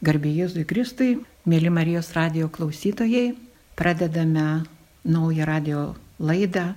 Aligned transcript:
Garbė 0.00 0.30
Jėzui 0.32 0.62
Kristui, 0.64 1.18
mėly 1.44 1.68
Marijos 1.68 2.06
radio 2.16 2.46
klausytojai, 2.48 3.34
pradedame 3.76 4.62
naują 5.04 5.44
radio 5.44 5.80
laidą 6.16 6.70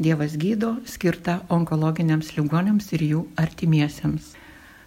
Dievas 0.00 0.38
gydo, 0.40 0.70
skirtą 0.88 1.34
onkologiniams 1.52 2.30
ligonėms 2.32 2.86
ir 2.96 3.04
jų 3.04 3.20
artimiesiems. 3.36 4.30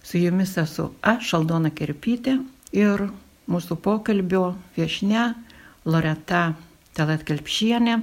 Su 0.02 0.18
jumis 0.18 0.56
esu 0.58 0.88
aš, 1.06 1.28
Šaldona 1.30 1.70
Kerpytė 1.78 2.40
ir 2.74 3.06
mūsų 3.46 3.78
pokalbio 3.86 4.56
viešne 4.74 5.28
Loreta 5.86 6.56
Talatkelpšienė. 6.98 8.00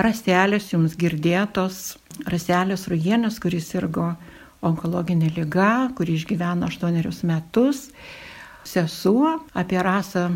Rastelės 0.00 0.72
jums 0.72 0.96
girdėtos, 0.96 1.98
Rastelės 2.24 2.88
Rujienės, 2.88 3.36
kuris 3.36 3.68
sirgo 3.68 4.14
onkologinė 4.64 5.28
lyga, 5.36 5.90
kuri 5.92 6.16
išgyveno 6.16 6.72
aštuonerius 6.72 7.20
metus 7.28 7.90
sesuo, 8.64 9.38
apie 9.54 9.80
rasą 9.82 10.30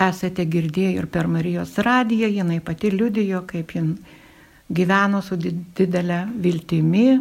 esate 0.00 0.46
girdėję 0.46 0.94
ir 0.98 1.06
per 1.10 1.28
Marijos 1.28 1.76
radiją, 1.78 2.28
jinai 2.30 2.60
pati 2.64 2.90
liudijo, 2.94 3.42
kaip 3.48 3.74
jin 3.76 3.94
gyveno 4.70 5.20
su 5.22 5.36
didelė 5.36 6.24
viltimi, 6.40 7.18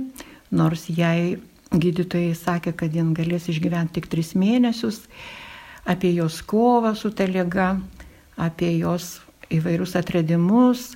nors 0.52 0.88
jai 0.90 1.38
gydytojai 1.70 2.34
sakė, 2.38 2.74
kad 2.74 2.94
jin 2.96 3.14
galės 3.18 3.50
išgyventi 3.50 4.00
tik 4.00 4.10
tris 4.10 4.34
mėnesius, 4.38 5.04
apie 5.86 6.14
jos 6.16 6.42
kovą 6.46 6.96
su 6.98 7.12
ta 7.14 7.28
lyga, 7.30 7.76
apie 8.38 8.72
jos 8.78 9.20
įvairius 9.54 9.96
atradimus, 10.00 10.94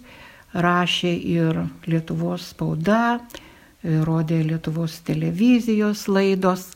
rašė 0.54 1.14
ir 1.14 1.64
Lietuvos 1.90 2.52
spauda, 2.54 3.20
rodė 3.84 4.44
Lietuvos 4.46 5.00
televizijos 5.06 6.08
laidos. 6.08 6.74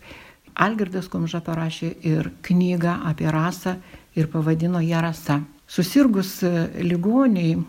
Algirdas 0.57 1.07
Kumža 1.11 1.43
parašė 1.45 1.91
ir 2.09 2.31
knygą 2.45 2.95
apie 3.05 3.29
rasą 3.31 3.75
ir 4.17 4.29
pavadino 4.31 4.81
ją 4.81 5.01
rasa. 5.05 5.41
Susirgus 5.69 6.41
e, 6.43 6.51
ligoniai, 6.81 7.59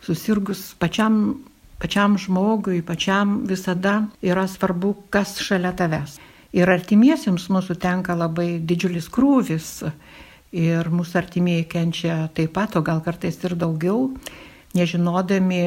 susirgus 0.00 0.70
pačiam, 0.80 1.42
pačiam 1.82 2.16
žmogui, 2.18 2.80
pačiam 2.86 3.42
visada 3.50 4.06
yra 4.24 4.46
svarbu, 4.48 4.94
kas 5.12 5.36
šalia 5.44 5.74
tavęs. 5.76 6.16
Ir 6.56 6.70
artimiesiems 6.72 7.50
mūsų 7.52 7.76
tenka 7.78 8.16
labai 8.16 8.56
didžiulis 8.58 9.10
krūvis 9.12 9.68
ir 10.56 10.88
mūsų 10.90 11.20
artimieji 11.20 11.68
kenčia 11.70 12.16
taip 12.34 12.56
pat, 12.56 12.74
o 12.74 12.82
gal 12.82 13.04
kartais 13.04 13.36
ir 13.44 13.54
daugiau, 13.58 14.08
nežinodami, 14.74 15.62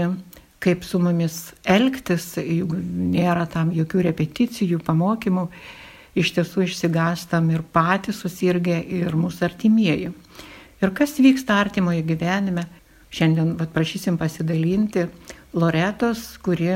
kaip 0.64 0.83
su 0.88 1.00
mumis 1.00 1.53
elgtis, 1.64 2.33
nėra 2.39 3.45
tam 3.52 3.72
jokių 3.76 4.03
repeticijų, 4.09 4.81
pamokymų 4.83 5.48
iš 6.16 6.33
tiesų 6.36 6.67
išsigastam 6.67 7.50
ir 7.53 7.64
patys 7.73 8.22
susirgę, 8.23 8.78
ir 8.81 9.16
mūsų 9.17 9.47
artimieji. 9.50 10.11
Ir 10.83 10.92
kas 10.95 11.16
vyksta 11.22 11.58
artimoje 11.61 12.03
gyvenime, 12.05 12.67
šiandien 13.14 13.55
prašysim 13.73 14.17
pasidalinti 14.20 15.08
Loretos, 15.53 16.25
kuri 16.44 16.75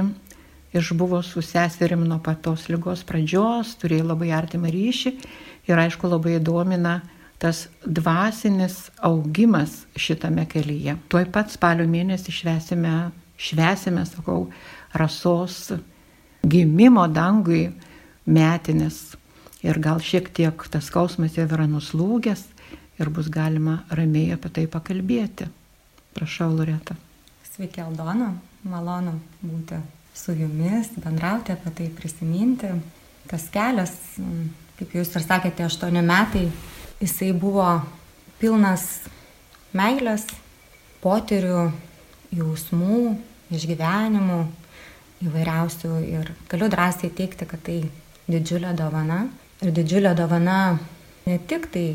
išbuvo 0.73 1.21
su 1.23 1.41
seserim 1.41 2.03
nuo 2.07 2.19
patos 2.23 2.67
lygos 2.69 3.03
pradžios, 3.07 3.75
turėjo 3.81 4.11
labai 4.11 4.31
artimą 4.35 4.71
ryšį 4.73 5.13
ir 5.67 5.81
aišku 5.81 6.09
labai 6.09 6.37
domina 6.39 6.99
tas 7.41 7.67
dvasinis 7.85 8.87
augimas 9.05 9.85
šitame 9.95 10.47
kelyje. 10.49 10.97
Tuoj 11.09 11.27
pat 11.33 11.53
spalio 11.53 11.85
mėnesį 11.89 12.33
švesime, 12.33 12.95
švesime, 13.37 14.05
sakau, 14.09 14.47
rasos 14.97 15.71
gimimo 16.47 17.05
dangui 17.13 17.67
metinės 18.25 19.17
ir 19.67 19.79
gal 19.83 19.99
šiek 20.03 20.29
tiek 20.33 20.67
tas 20.71 20.87
skausmas 20.87 21.35
jau 21.35 21.47
yra 21.47 21.67
nuslūgęs 21.69 22.43
ir 23.01 23.11
bus 23.13 23.29
galima 23.29 23.81
ramiai 23.91 24.33
apie 24.35 24.51
tai 24.53 24.65
pakalbėti. 24.71 25.49
Prašau, 26.15 26.49
Loreta. 26.55 26.95
Sveiki, 27.51 27.83
Aldona, 27.83 28.31
malonu 28.65 29.17
būti 29.43 29.77
su 30.17 30.33
jumis, 30.33 30.89
bendrauti 30.97 31.53
apie 31.53 31.73
tai, 31.77 31.89
prisiminti. 31.93 32.71
Tas 33.29 33.49
kelias, 33.53 33.93
kaip 34.79 34.95
jūs 34.97 35.13
ir 35.13 35.25
sakėte, 35.25 35.67
aštuoni 35.67 36.01
metai, 36.05 36.47
jisai 37.01 37.33
buvo 37.37 37.67
pilnas 38.39 38.87
meilės, 39.77 40.25
potyrių, 41.03 41.67
jausmų, 42.37 43.01
išgyvenimų, 43.53 44.39
įvairiausių 45.27 45.91
ir 46.07 46.31
galiu 46.49 46.69
drąsiai 46.71 47.11
teikti, 47.13 47.45
kad 47.49 47.61
tai 47.67 47.81
didžiulė 48.29 48.73
dovana 48.77 49.25
ir 49.61 49.73
didžiulė 49.73 50.13
dovana 50.17 50.77
ne 51.25 51.39
tik 51.49 51.71
tai 51.73 51.87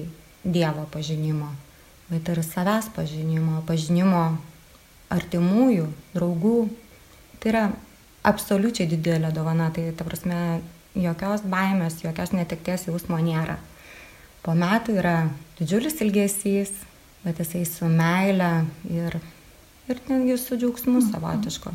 Dievo 0.43 0.89
pažinimo, 0.91 1.47
bet 2.11 2.27
ir 2.33 2.41
savęs 2.43 2.89
pažinimo, 2.97 3.61
pažinimo 3.63 4.25
artimųjų, 5.15 5.85
draugų. 6.17 6.57
Tai 7.39 7.53
yra 7.53 7.63
absoliučiai 8.27 8.89
didelė 8.91 9.31
dovana, 9.35 9.69
tai 9.71 9.93
ta 9.95 10.03
prasme 10.09 10.41
jokios 10.99 11.47
baimės, 11.47 12.01
jokios 12.03 12.35
netikties 12.35 12.89
jausmo 12.89 13.21
nėra. 13.23 13.61
Po 14.43 14.57
metų 14.59 14.99
yra 14.99 15.17
didžiulis 15.61 16.03
ilgesys, 16.03 16.75
bet 17.23 17.39
jisai 17.39 17.63
su 17.71 17.87
meile 17.87 18.51
ir, 18.91 19.21
ir 19.87 20.05
netgi 20.11 20.39
su 20.43 20.59
džiaugsmu 20.59 21.07
savotišku. 21.07 21.71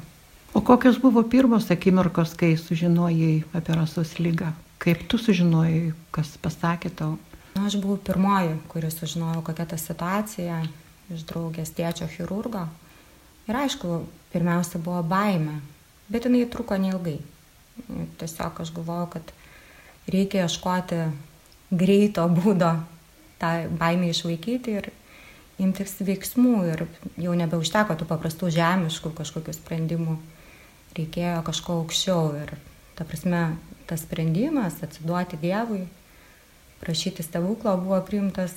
O 0.52 0.60
kokios 0.60 1.00
buvo 1.00 1.24
pirmos 1.24 1.72
akimirkos, 1.72 2.36
kai 2.36 2.58
sužinojai 2.60 3.46
apie 3.56 3.80
rasos 3.80 4.18
lygą? 4.20 4.52
Kaip 4.78 5.08
tu 5.10 5.18
sužinojai, 5.18 5.94
kas 6.14 6.36
pasakė 6.42 6.92
tau? 6.94 7.16
Na, 7.56 7.66
aš 7.66 7.80
buvau 7.82 7.98
pirmoji, 7.98 8.60
kuri 8.70 8.92
sužinojau, 8.94 9.42
kokia 9.46 9.66
ta 9.66 9.80
situacija 9.82 10.60
iš 11.14 11.24
draugės 11.30 11.74
tėčio 11.74 12.06
chirurgo. 12.12 12.68
Ir 13.48 13.58
aišku, 13.58 14.04
pirmiausia 14.34 14.82
buvo 14.84 15.02
baime, 15.08 15.62
bet 16.12 16.28
jinai 16.28 16.46
truko 16.52 16.78
neilgai. 16.78 17.18
Tiesiog 18.20 18.62
aš 18.62 18.74
galvojau, 18.76 19.08
kad 19.16 19.34
reikia 20.12 20.46
ieškoti 20.46 21.02
greito 21.72 22.28
būdo 22.30 22.76
tą 23.42 23.52
baimę 23.80 24.12
išvaikyti 24.12 24.78
ir 24.80 24.90
imtis 25.62 25.98
veiksmų 26.06 26.56
ir 26.72 26.86
jau 27.22 27.34
nebeužteko 27.38 27.98
tų 27.98 28.08
paprastų 28.10 28.52
žemiškų 28.54 29.14
kažkokių 29.18 29.56
sprendimų. 29.58 30.18
Reikėjo 30.98 31.42
kažko 31.46 31.82
aukščiau 31.82 32.32
ir, 32.44 32.54
ta 32.98 33.06
prasme, 33.06 33.56
tas 33.88 34.04
sprendimas 34.04 34.82
atsiduoti 34.84 35.38
Dievui, 35.42 35.86
prašyti 36.82 37.24
stebuklo 37.24 37.78
buvo 37.78 38.02
priimtas 38.06 38.54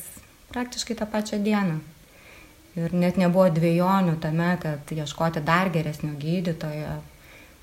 praktiškai 0.51 0.97
tą 0.99 1.07
pačią 1.07 1.39
dieną. 1.45 1.79
Ir 2.79 2.95
net 2.95 3.19
nebuvo 3.19 3.49
dviejonių 3.51 4.17
tame, 4.23 4.53
kad 4.63 4.93
ieškoti 4.95 5.43
dar 5.45 5.71
geresnio 5.75 6.15
gydytojo, 6.19 7.01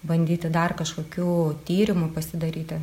bandyti 0.07 0.51
dar 0.51 0.75
kažkokių 0.77 1.33
tyrimų 1.67 2.11
pasidaryti. 2.16 2.81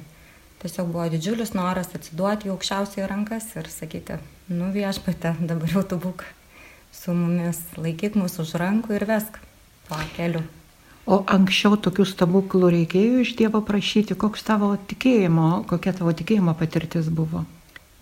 Tiesiog 0.65 0.89
buvo 0.89 1.07
didžiulis 1.13 1.53
noras 1.53 1.93
atsiduoti 1.97 2.49
į 2.49 2.55
aukščiausiai 2.55 3.09
rankas 3.11 3.51
ir 3.59 3.69
sakyti, 3.69 4.17
nu 4.49 4.71
viešpate, 4.73 5.37
dabar 5.45 5.77
jau 5.77 5.85
tu 5.85 6.01
būk 6.01 6.25
su 6.95 7.13
mumis, 7.13 7.61
laikyk 7.77 8.17
mūsų 8.17 8.47
už 8.47 8.55
rankų 8.63 8.97
ir 8.97 9.09
vesk 9.11 9.41
tuo 9.89 10.01
keliu. 10.17 10.41
O 11.05 11.19
anksčiau 11.29 11.77
tokių 11.77 12.07
stebuklų 12.09 12.71
reikėjo 12.73 13.19
iš 13.25 13.35
Dievo 13.37 13.61
prašyti, 13.65 14.17
koks 14.17 14.47
tavo 14.47 14.71
tikėjimo, 14.89 15.67
kokia 15.69 15.93
tavo 15.99 16.15
tikėjimo 16.17 16.55
patirtis 16.57 17.11
buvo? 17.13 17.43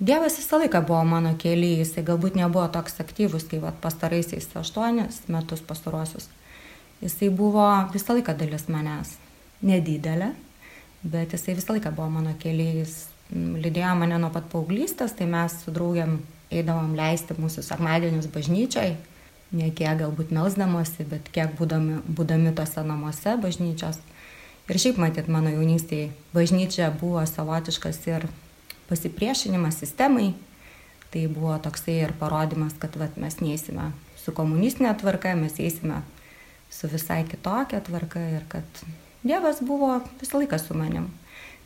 Dievas 0.02 0.38
visą 0.38 0.60
laiką 0.62 0.84
buvo 0.86 1.00
mano 1.06 1.32
kelyje, 1.38 1.82
jisai 1.82 2.04
galbūt 2.06 2.38
nebuvo 2.38 2.68
toks 2.74 3.02
aktyvus, 3.02 3.48
kaip 3.50 3.66
pastaraisiais 3.82 4.48
aštuonis 4.58 5.20
metus 5.30 5.62
pastaruosius. 5.66 6.28
Jisai 7.02 7.30
buvo 7.34 7.66
visą 7.94 8.14
laiką 8.14 8.34
dalis 8.38 8.68
manęs. 8.70 9.16
Nedidelė, 9.66 10.32
bet 11.02 11.34
jisai 11.34 11.56
visą 11.58 11.74
laiką 11.74 11.90
buvo 11.94 12.08
mano 12.20 12.34
kelyje. 12.38 12.84
Jis 12.84 12.96
lydėjo 13.34 13.94
mane 13.98 14.18
nuo 14.22 14.30
pat 14.34 14.46
paauglystės, 14.50 15.14
tai 15.18 15.26
mes 15.30 15.58
su 15.64 15.74
draugiam 15.74 16.20
eidavom 16.54 16.94
leisti 16.98 17.34
mūsų 17.38 17.64
sekmadienius 17.66 18.30
bažnyčiai, 18.30 18.94
ne 19.52 19.70
kiek 19.70 20.00
galbūt 20.00 20.32
melsdamosi, 20.34 21.04
bet 21.08 21.28
kiek 21.34 21.52
būdami, 21.58 22.00
būdami 22.08 22.54
tose 22.56 22.84
namuose 22.86 23.36
bažnyčios. 23.42 24.00
Ir 24.70 24.78
šiaip 24.78 25.00
matyt, 25.02 25.28
mano 25.28 25.50
jaunystėje 25.52 26.12
bažnyčia 26.32 26.88
buvo 27.00 27.24
savotiškas 27.28 27.98
ir 28.08 28.26
pasipriešinimas 28.88 29.82
sistemai. 29.82 30.32
Tai 31.12 31.26
buvo 31.28 31.58
toksai 31.60 31.98
ir 32.06 32.14
parodimas, 32.16 32.72
kad 32.80 32.96
vat, 32.96 33.18
mes 33.20 33.36
neįsime 33.42 33.90
su 34.22 34.32
komunistinė 34.32 34.94
tvarka, 35.00 35.34
mes 35.36 35.58
eisime 35.60 36.00
su 36.72 36.88
visai 36.88 37.22
kitokia 37.28 37.82
tvarka 37.84 38.22
ir 38.38 38.46
kad 38.48 38.84
Dievas 39.22 39.60
buvo 39.62 40.00
visą 40.18 40.40
laiką 40.40 40.58
su 40.58 40.74
manim. 40.74 41.10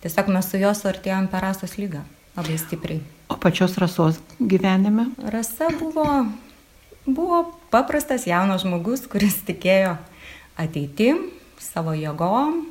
Tiesiog 0.02 0.26
mes 0.34 0.50
su 0.50 0.58
juo 0.60 0.74
suartėjom 0.76 1.30
per 1.32 1.46
rasos 1.46 1.78
lygą 1.80 2.02
labai 2.36 2.58
stipriai. 2.60 3.00
O 3.32 3.38
pačios 3.40 3.78
rasos 3.80 4.18
gyvenime? 4.40 5.06
Rasa 5.32 5.70
buvo 5.78 6.04
buvo 7.06 7.52
paprastas 7.76 8.24
jaunas 8.24 8.64
žmogus, 8.64 9.04
kuris 9.10 9.36
tikėjo 9.44 9.96
ateitim, 10.56 11.26
savo 11.60 11.92
jėgom, 11.96 12.62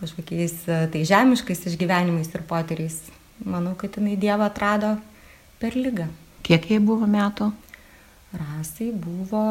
kažkokiais 0.00 0.56
e, 0.66 0.78
tai 0.90 1.04
žemiškais 1.06 1.62
išgyvenimais 1.70 2.32
ir 2.34 2.42
potyriais. 2.48 2.98
Manau, 3.46 3.76
kad 3.78 3.94
jinai 3.98 4.16
Dievą 4.18 4.48
atrado 4.48 4.96
per 5.60 5.76
lygą. 5.76 6.08
Kiek 6.46 6.66
jai 6.72 6.80
buvo 6.82 7.06
metų? 7.10 7.52
Rasai 8.36 8.90
buvo, 8.90 9.44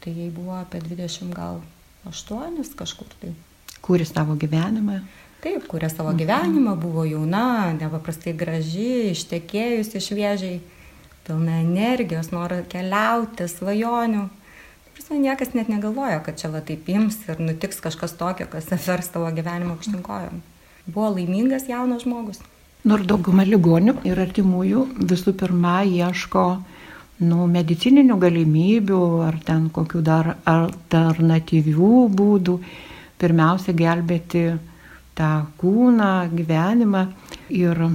tai 0.00 0.14
jai 0.14 0.30
buvo 0.32 0.54
apie 0.56 0.80
20 0.80 1.34
gal 1.36 1.60
8 2.08 2.56
kažkur 2.78 3.10
tai. 3.20 3.34
Kūrė 3.84 4.06
savo 4.08 4.38
gyvenimą? 4.40 5.02
Taip, 5.44 5.66
kūrė 5.68 5.90
savo 5.92 6.14
mhm. 6.14 6.22
gyvenimą, 6.22 6.78
buvo 6.80 7.04
jauna, 7.04 7.74
nepaprastai 7.76 8.32
graži, 8.32 9.10
ištekėjusi 9.12 10.00
šviežiai, 10.00 10.62
pilna 11.26 11.60
energijos, 11.62 12.30
noro 12.34 12.60
keliauti, 12.70 13.48
svajonių. 13.48 14.26
Prasme, 14.94 15.18
niekas 15.24 15.54
net 15.56 15.70
negalvojo, 15.72 16.20
kad 16.26 16.38
čia 16.40 16.50
va 16.52 16.60
taip 16.64 16.88
ims 16.92 17.16
ir 17.28 17.40
nutiks 17.42 17.80
kažkas 17.82 18.14
tokio, 18.20 18.46
kas 18.50 18.68
vers 18.86 19.10
tavo 19.12 19.30
gyvenimą 19.34 19.74
aukštinkojom. 19.74 20.42
Buvo 20.86 21.08
laimingas 21.16 21.68
jaunas 21.68 22.04
žmogus. 22.04 22.42
Nors 22.84 23.06
dauguma 23.08 23.46
ligonių 23.48 23.96
ir 24.04 24.18
artimųjų 24.20 24.84
visų 25.08 25.32
pirma 25.40 25.78
ieško 25.88 26.44
nu, 27.24 27.46
medicininių 27.48 28.18
galimybių 28.20 29.02
ar 29.24 29.38
ten 29.46 29.70
kokių 29.72 30.02
dar 30.04 30.34
alternatyvių 30.50 31.92
būdų, 32.18 32.58
pirmiausia 33.20 33.72
gelbėti 33.78 34.44
tą 35.16 35.30
kūną, 35.60 36.28
gyvenimą 36.34 37.06
ir 37.54 37.86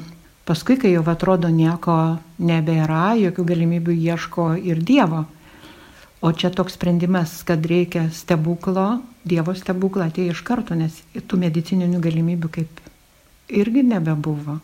paskui, 0.50 0.80
kai 0.82 0.96
jau 0.96 1.04
atrodo 1.06 1.52
nieko 1.54 2.18
nebėra, 2.42 3.14
jokių 3.22 3.46
galimybių 3.54 3.96
ieško 4.10 4.50
ir 4.58 4.82
Dievo. 4.82 5.28
O 6.20 6.34
čia 6.36 6.50
toks 6.52 6.76
sprendimas, 6.76 7.38
kad 7.48 7.64
reikia 7.64 8.10
stebuklo, 8.12 9.04
Dievo 9.24 9.54
stebuklą 9.56 10.10
atėjo 10.10 10.34
iš 10.34 10.42
karto, 10.44 10.76
nes 10.76 10.98
tų 11.16 11.40
medicininių 11.46 12.02
galimybių 12.04 12.52
kaip 12.58 12.84
irgi 13.62 13.86
nebebuvo 13.86 14.58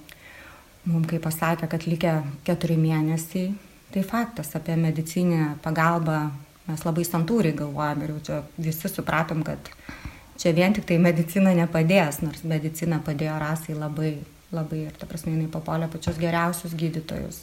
mums 0.85 1.09
kai 1.09 1.19
pasakė, 1.21 1.69
kad 1.69 1.85
likę 1.89 2.13
keturi 2.45 2.77
mėnesiai, 2.79 3.53
tai 3.93 4.03
faktas 4.05 4.53
apie 4.57 4.75
medicinę 4.79 5.55
pagalbą 5.63 6.19
mes 6.65 6.85
labai 6.85 7.05
santūriai 7.05 7.55
galvojam 7.57 8.03
ir 8.03 8.13
jau 8.15 8.21
čia 8.27 8.39
visi 8.57 8.89
supratom, 8.89 9.43
kad 9.45 9.69
čia 10.41 10.53
vien 10.57 10.73
tik 10.73 10.87
tai 10.89 10.97
medicina 11.01 11.53
nepadės, 11.57 12.21
nors 12.25 12.45
medicina 12.45 13.01
padėjo 13.05 13.37
rasai 13.41 13.77
labai, 13.77 14.15
labai 14.55 14.85
ir 14.87 14.95
ta 14.99 15.07
prasme 15.09 15.35
jinai 15.35 15.51
papolė 15.51 15.89
pačius 15.91 16.19
geriausius 16.21 16.75
gydytojus, 16.79 17.41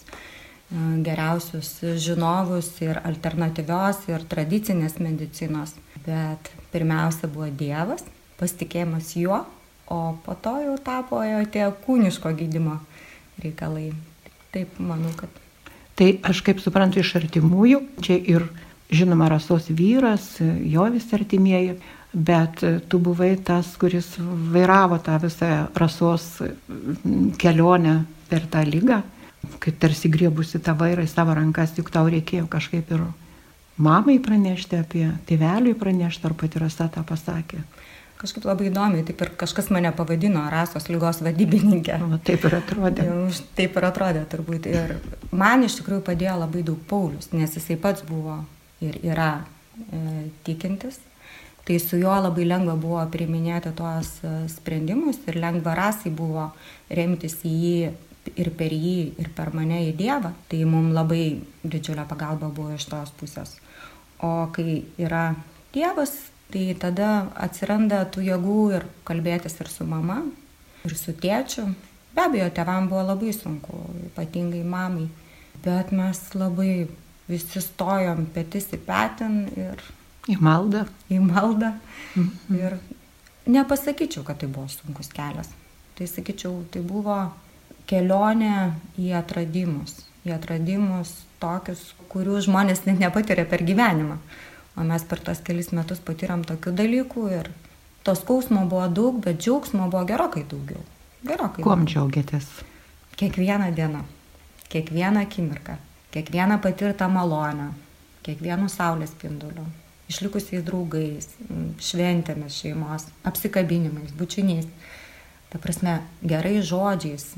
geriausius 1.04 1.74
žinovus 2.00 2.70
ir 2.84 3.00
alternatyvios 3.04 4.06
ir 4.10 4.24
tradicinės 4.30 4.98
medicinos. 5.02 5.76
Bet 6.02 6.48
pirmiausia 6.72 7.28
buvo 7.30 7.50
Dievas, 7.54 8.02
pasitikėjimas 8.40 9.12
juo, 9.20 9.44
o 9.92 10.00
po 10.24 10.34
to 10.34 10.56
jau 10.64 10.74
tapo 10.82 11.20
jo 11.22 11.44
tie 11.52 11.68
kūniško 11.84 12.32
gydimo 12.38 12.80
reikalai. 13.42 13.92
Taip, 14.52 14.74
manau, 14.82 15.12
kad. 15.16 15.30
Tai 15.96 16.08
aš 16.28 16.42
kaip 16.44 16.60
suprantu 16.60 17.00
iš 17.00 17.14
artimųjų, 17.20 17.80
čia 18.04 18.16
ir 18.18 18.48
žinoma 18.92 19.28
rasos 19.32 19.68
vyras, 19.72 20.34
jo 20.40 20.84
visi 20.92 21.14
artimieji, 21.16 21.76
bet 22.12 22.60
tu 22.88 23.00
buvai 23.00 23.36
tas, 23.40 23.70
kuris 23.80 24.14
vairavo 24.52 24.98
tą 25.02 25.16
visą 25.22 25.50
rasos 25.78 26.28
kelionę 27.40 28.02
per 28.28 28.46
tą 28.52 28.64
lygą, 28.68 29.02
kai 29.62 29.72
tarsi 29.72 30.10
griebusi 30.12 30.60
tą 30.62 30.76
vairą 30.78 31.06
į 31.06 31.10
savo 31.10 31.34
rankas, 31.36 31.74
juk 31.78 31.90
tau 31.92 32.10
reikėjo 32.12 32.46
kažkaip 32.52 32.92
ir 32.92 33.06
mamai 33.82 34.18
pranešti 34.22 34.78
apie 34.78 35.08
tėveliui 35.28 35.74
pranešti, 35.78 36.28
ar 36.28 36.36
pati 36.38 36.62
rasa 36.62 36.90
tą 36.92 37.04
pasakė 37.06 37.64
kažkaip 38.22 38.46
labai 38.46 38.68
įdomiai, 38.70 39.04
taip 39.06 39.22
ir 39.24 39.32
kažkas 39.38 39.68
mane 39.74 39.90
pavadino 39.96 40.44
rasos 40.52 40.86
lygos 40.90 41.20
vadybininkė. 41.26 41.98
O, 42.06 42.18
taip 42.22 42.44
ir 42.46 42.58
atrodė. 42.60 43.06
Taip 43.58 43.78
ir 43.78 43.86
atrodė 43.88 44.22
turbūt. 44.30 44.68
Ir 44.70 44.94
man 45.34 45.66
iš 45.66 45.80
tikrųjų 45.80 46.04
padėjo 46.06 46.36
labai 46.44 46.62
daug 46.66 46.84
Paulius, 46.90 47.32
nes 47.34 47.56
jisai 47.58 47.78
pats 47.82 48.04
buvo 48.06 48.38
ir 48.84 49.00
yra 49.02 49.32
e, 49.40 50.28
tikintis. 50.46 51.00
Tai 51.62 51.78
su 51.78 51.98
juo 52.00 52.14
labai 52.18 52.46
lengva 52.48 52.74
buvo 52.74 53.02
priminėti 53.12 53.70
tuos 53.78 54.16
e, 54.26 54.32
sprendimus 54.50 55.20
ir 55.30 55.38
lengva 55.38 55.76
rasai 55.78 56.10
buvo 56.10 56.48
remtis 56.90 57.38
į 57.46 57.52
jį 57.52 57.76
ir 58.38 58.50
per 58.58 58.74
jį, 58.74 59.14
ir 59.18 59.30
per 59.36 59.52
mane 59.54 59.80
į 59.88 59.94
Dievą. 59.98 60.32
Tai 60.50 60.64
mums 60.70 60.94
labai 60.96 61.24
didžiulė 61.62 62.06
pagalba 62.10 62.50
buvo 62.50 62.74
iš 62.74 62.88
tos 62.90 63.14
pusės. 63.18 63.56
O 64.22 64.48
kai 64.54 64.82
yra 64.98 65.32
Dievas, 65.74 66.14
tai 66.52 66.74
tada 66.78 67.28
atsiranda 67.46 68.02
tų 68.12 68.26
jėgų 68.26 68.58
ir 68.76 68.86
kalbėtis 69.08 69.56
ir 69.62 69.70
su 69.72 69.86
mama, 69.88 70.20
ir 70.84 70.98
su 70.98 71.14
tėčiu. 71.14 71.70
Be 72.12 72.26
abejo, 72.26 72.50
tevam 72.52 72.90
buvo 72.90 73.06
labai 73.08 73.32
sunku, 73.32 73.78
ypatingai 74.10 74.60
mamai, 74.68 75.06
bet 75.64 75.94
mes 75.96 76.20
labai 76.36 76.74
visi 77.30 77.62
stojom 77.64 78.26
petis 78.34 78.72
į 78.74 78.82
petin 78.86 79.44
ir... 79.56 79.82
Į 80.30 80.38
maldą. 80.38 80.84
Į 81.10 81.18
maldą. 81.24 81.72
Mhm. 82.14 82.58
Ir 82.58 82.76
nepasakyčiau, 83.50 84.22
kad 84.26 84.38
tai 84.42 84.48
buvo 84.52 84.68
sunkus 84.70 85.10
kelias. 85.14 85.50
Tai 85.98 86.06
sakyčiau, 86.06 86.62
tai 86.70 86.82
buvo 86.86 87.16
kelionė 87.90 88.72
į 89.00 89.12
atradimus. 89.18 89.98
Į 90.22 90.36
atradimus 90.36 91.10
tokius, 91.42 91.82
kurių 92.12 92.38
žmonės 92.46 92.84
net 92.86 93.02
nepatiria 93.02 93.44
per 93.48 93.64
gyvenimą. 93.66 94.20
O 94.78 94.86
mes 94.88 95.04
per 95.04 95.20
tos 95.20 95.42
kelis 95.44 95.72
metus 95.76 96.00
patyrėm 96.00 96.46
tokių 96.48 96.72
dalykų 96.78 97.26
ir 97.34 97.50
to 98.06 98.14
skausmo 98.16 98.64
buvo 98.70 98.86
daug, 98.88 99.18
bet 99.24 99.42
džiaugsmo 99.42 99.90
buvo 99.90 100.06
gerokai 100.08 100.46
daugiau. 100.48 100.80
Gerokai. 101.26 101.62
Kuom 101.66 101.84
džiaugiatės? 101.86 102.48
Kiekvieną 103.20 103.68
dieną, 103.76 104.00
kiekvieną 104.72 105.26
akimirką, 105.26 105.76
kiekvieną 106.14 106.56
patirtą 106.64 107.10
malonę, 107.12 107.68
kiekvienu 108.24 108.70
saulės 108.72 109.12
spinduliu, 109.12 109.66
išlikusiais 110.12 110.64
draugais, 110.66 111.28
šventėmis 111.82 112.60
šeimos, 112.62 113.08
apsikabinimais, 113.28 114.12
bučiniais. 114.18 114.68
Ta 115.52 115.60
prasme, 115.60 115.98
gerai 116.24 116.60
žodžiais, 116.64 117.32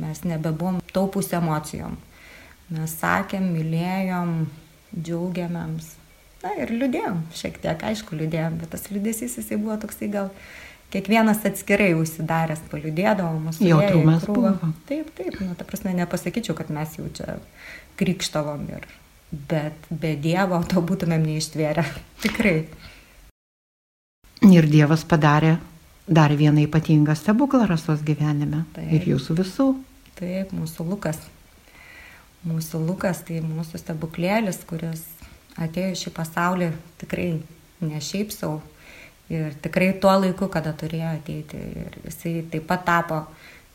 mes 0.00 0.22
nebebuvom 0.24 0.80
taupus 0.94 1.32
emocijom. 1.36 1.98
Mes 2.72 2.94
sakėm, 3.00 3.50
mylėjom, 3.52 4.32
džiaugiamėms, 4.96 5.90
na 6.44 6.54
ir 6.62 6.72
liūdėjom 6.72 7.20
šiek 7.36 7.58
tiek, 7.62 7.84
aišku, 7.90 8.16
liūdėjom, 8.16 8.58
bet 8.62 8.72
tas 8.72 8.88
liūdėsys 8.92 9.38
jisai 9.40 9.58
buvo 9.60 9.76
toksai 9.80 10.08
gal 10.12 10.30
kiekvienas 10.92 11.44
atskirai 11.48 11.90
užsidaręs, 11.98 12.62
paliūdėdavo 12.72 13.40
mūsų. 13.48 13.66
Jautrumas 13.68 14.24
buvo. 14.28 14.54
Taip, 14.88 15.10
taip, 15.18 15.36
nu, 15.44 15.52
ta 15.58 15.66
prasme, 15.68 15.92
nepasakyčiau, 15.98 16.56
kad 16.58 16.72
mes 16.72 16.96
jau 16.96 17.08
čia 17.18 17.36
krikštavom 18.00 18.64
ir, 18.72 18.88
bet 19.30 19.88
be 19.90 20.14
Dievo 20.16 20.60
to 20.68 20.82
būtumėm 20.84 21.26
neištvėrę. 21.28 21.84
Tikrai. 22.24 22.56
Ir 24.48 24.68
Dievas 24.70 25.04
padarė 25.08 25.56
dar 26.08 26.32
vieną 26.32 26.64
ypatingą 26.64 27.16
stebuklą 27.18 27.66
rasos 27.68 28.00
gyvenime. 28.06 28.64
Taip. 28.76 28.92
Ir 28.94 29.10
jūsų 29.12 29.36
visų. 29.42 29.68
Taip, 30.18 30.54
mūsų 30.56 30.86
Lukas. 30.88 31.20
Mūsų 32.48 32.80
Lukas 32.86 33.20
tai 33.26 33.42
mūsų 33.44 33.82
stebuklėlis, 33.82 34.62
kuris 34.66 35.04
atėjo 35.58 35.96
šį 35.98 36.14
pasaulį 36.14 36.70
tikrai 37.00 37.32
ne 37.82 38.00
šiaip 38.02 38.32
savo 38.32 38.62
ir 39.28 39.52
tikrai 39.62 39.92
tuo 40.00 40.14
laiku, 40.16 40.48
kada 40.48 40.72
turėjo 40.72 41.12
ateiti. 41.18 41.60
Ir 41.82 41.98
jisai 42.06 42.34
taip 42.50 42.66
pat 42.70 42.86
tapo 42.86 43.22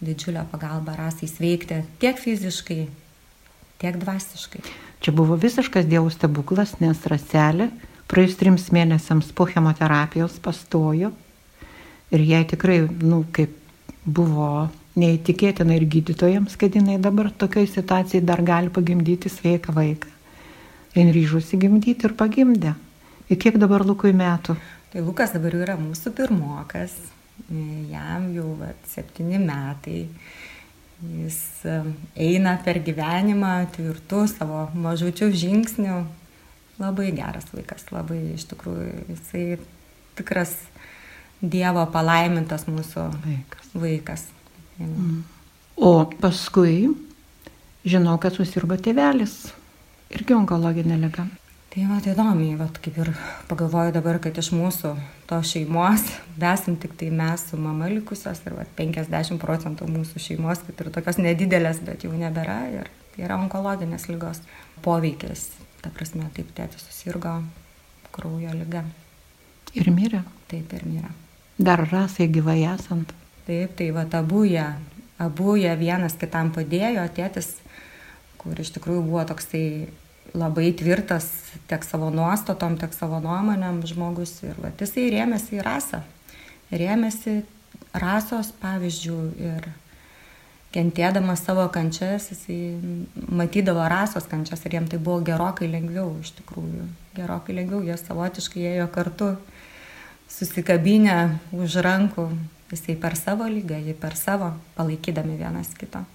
didžiulę 0.04 0.46
pagalbą 0.52 0.96
rasai 0.98 1.30
sveikti 1.30 1.84
tiek 2.02 2.18
fiziškai, 2.20 2.88
tiek 3.84 4.00
dvasiškai. 4.00 4.64
Čia 5.04 5.12
buvo 5.16 5.36
visiškas 5.40 5.90
dievų 5.92 6.14
stebuklas, 6.14 6.78
nes 6.80 7.02
raselė 7.12 7.68
praėjus 8.08 8.38
trims 8.40 8.70
mėnesiams 8.76 9.34
po 9.36 9.48
chemoterapijos 9.50 10.40
pastojo 10.44 11.12
ir 12.14 12.24
jai 12.24 12.44
tikrai, 12.48 12.84
nu, 13.04 13.24
kaip 13.36 13.52
buvo 14.06 14.70
neįtikėtina 15.00 15.76
ir 15.76 15.88
gydytojams, 15.90 16.56
kad 16.60 16.76
jinai 16.78 17.00
dabar 17.02 17.32
tokiai 17.32 17.68
situacijai 17.68 18.22
dar 18.24 18.44
gali 18.46 18.70
pagimdyti 18.74 19.32
sveiką 19.32 19.74
vaiką. 19.76 20.12
Jis 20.94 21.10
ryžosi 21.16 21.58
gimdyti 21.58 22.06
ir 22.06 22.14
pagimdė. 22.14 22.76
Ir 23.32 23.40
kiek 23.42 23.58
dabar 23.58 23.82
Lukui 23.88 24.12
metų? 24.14 24.54
Tai 24.94 25.02
Lukas 25.02 25.34
dabar 25.34 25.56
yra 25.58 25.74
mūsų 25.80 26.14
pirmokas, 26.14 26.94
jam 27.90 28.28
jau 28.36 28.52
vat, 28.60 28.78
septyni 28.92 29.40
metai. 29.42 30.04
Jis 31.04 31.38
eina 32.16 32.56
per 32.64 32.80
gyvenimą 32.84 33.54
tvirtų 33.76 34.24
savo 34.32 34.68
mažučių 34.78 35.32
žingsnių. 35.36 35.98
Labai 36.82 37.10
geras 37.16 37.50
vaikas, 37.54 37.90
labai 37.94 38.20
iš 38.34 38.48
tikrųjų 38.50 39.04
jisai 39.12 39.44
tikras 40.18 40.56
Dievo 41.44 41.84
palaimintas 41.92 42.64
mūsų 42.72 43.10
vaikas. 43.26 43.72
vaikas. 43.76 44.22
Mm. 44.80 45.24
O 45.76 46.06
paskui 46.22 46.94
žinau, 47.84 48.16
kad 48.22 48.38
susirgo 48.38 48.78
tėvelis 48.80 49.52
irgi 50.14 50.38
onkologinė 50.38 51.02
liga. 51.02 51.28
Tai 51.74 51.88
va, 51.90 52.00
tai 52.06 52.14
įdomiai, 52.14 52.58
va, 52.60 52.68
kaip 52.86 52.98
ir 53.02 53.10
pagalvoju 53.50 53.96
dabar, 53.96 54.20
kad 54.22 54.38
iš 54.38 54.52
mūsų 54.54 54.92
to 55.30 55.40
šeimos, 55.42 56.04
esam 56.54 56.78
tik 56.82 56.94
tai 57.00 57.10
mes 57.10 57.48
su 57.50 57.58
mama 57.58 57.90
likusios 57.90 58.44
ir 58.46 58.60
va, 58.60 58.68
50 58.78 59.42
procentų 59.42 59.90
mūsų 59.90 60.22
šeimos, 60.22 60.62
kad 60.68 60.86
ir 60.86 60.94
tokios 60.94 61.18
nedidelės, 61.18 61.82
bet 61.86 62.06
jau 62.06 62.14
nebėra. 62.14 62.60
Ir 62.78 62.92
Tai 63.14 63.28
yra 63.28 63.38
onkologinės 63.38 64.08
lygos 64.10 64.40
poveikis. 64.82 65.52
Ta 65.84 65.92
prasme, 65.94 66.26
taip 66.34 66.50
tėtis 66.58 66.82
susirgo 66.88 67.36
kraujo 68.16 68.54
lyga. 68.58 68.82
Ir 69.78 69.92
mirė? 69.94 70.24
Taip 70.50 70.74
ir 70.74 70.86
mirė. 70.88 71.12
Dar 71.62 71.84
rasai 71.92 72.26
gyvai 72.34 72.64
esant? 72.72 73.14
Taip, 73.46 73.76
tai 73.78 73.92
va 73.94 74.08
abu 74.18 74.46
jie, 74.48 74.66
abu 75.22 75.58
jie 75.60 75.74
vienas 75.78 76.18
kitam 76.18 76.50
padėjo, 76.56 77.04
tėtis, 77.14 77.52
kur 78.42 78.58
iš 78.58 78.74
tikrųjų 78.80 79.04
buvo 79.06 79.26
toksai 79.30 79.66
labai 80.34 80.72
tvirtas 80.74 81.28
tiek 81.70 81.84
savo 81.86 82.10
nuostatom, 82.14 82.78
tiek 82.82 82.94
savo 82.96 83.20
nuomonėm 83.24 83.84
žmogus 83.90 84.40
ir 84.46 84.58
va, 84.62 84.72
jisai 84.80 85.10
rėmėsi 85.14 85.60
į 85.60 85.66
rasą. 85.66 86.02
Rėmėsi 86.74 87.42
rasos 87.94 88.50
pavyzdžių 88.62 89.18
ir 89.44 89.68
kentėdamas 90.74 91.44
savo 91.46 91.68
kančias, 91.74 92.32
jisai 92.34 92.58
matydavo 93.14 93.86
rasos 93.90 94.26
kančias 94.30 94.66
ir 94.66 94.80
jiem 94.80 94.88
tai 94.90 94.98
buvo 94.98 95.20
gerokai 95.26 95.70
lengviau 95.70 96.16
iš 96.24 96.34
tikrųjų. 96.40 96.88
Gerokai 97.14 97.60
lengviau, 97.60 97.84
jie 97.86 97.98
savotiškai 98.00 98.66
ėjo 98.72 98.88
kartu, 98.94 99.36
susikabinę 100.34 101.20
už 101.54 101.78
rankų, 101.86 102.26
jisai 102.74 102.98
per 102.98 103.18
savo 103.20 103.46
lygą, 103.46 103.78
jį 103.86 103.94
per 104.02 104.18
savo, 104.18 104.56
palaikydami 104.78 105.38
vienas 105.38 105.70
kitą. 105.78 106.08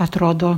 Atrodo, 0.00 0.56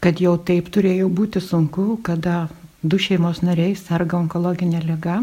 kad 0.00 0.20
jau 0.20 0.36
taip 0.38 0.70
turėjo 0.72 1.08
būti 1.12 1.42
sunku, 1.42 1.96
kada 2.04 2.46
du 2.82 2.98
šeimos 3.00 3.42
nariai 3.42 3.76
serga 3.78 4.18
onkologinė 4.20 4.82
lyga. 4.84 5.20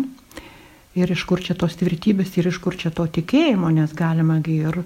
Ir 0.94 1.10
iš 1.10 1.24
kur 1.26 1.42
čia 1.42 1.56
tos 1.58 1.74
tvirtybės, 1.80 2.36
ir 2.38 2.52
iš 2.52 2.60
kur 2.62 2.78
čia 2.78 2.92
to 2.94 3.06
tikėjimo, 3.10 3.72
nes 3.74 3.94
galimagi 3.98 4.60
ir 4.68 4.84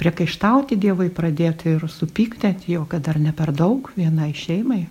priekaištauti 0.00 0.78
Dievui 0.80 1.08
pradėti 1.14 1.76
ir 1.76 1.86
supykti 1.90 2.50
ant 2.50 2.66
jo, 2.68 2.82
kad 2.90 3.06
dar 3.06 3.20
ne 3.22 3.32
per 3.36 3.52
daug 3.54 3.92
vienai 3.96 4.32
šeimai? 4.34 4.82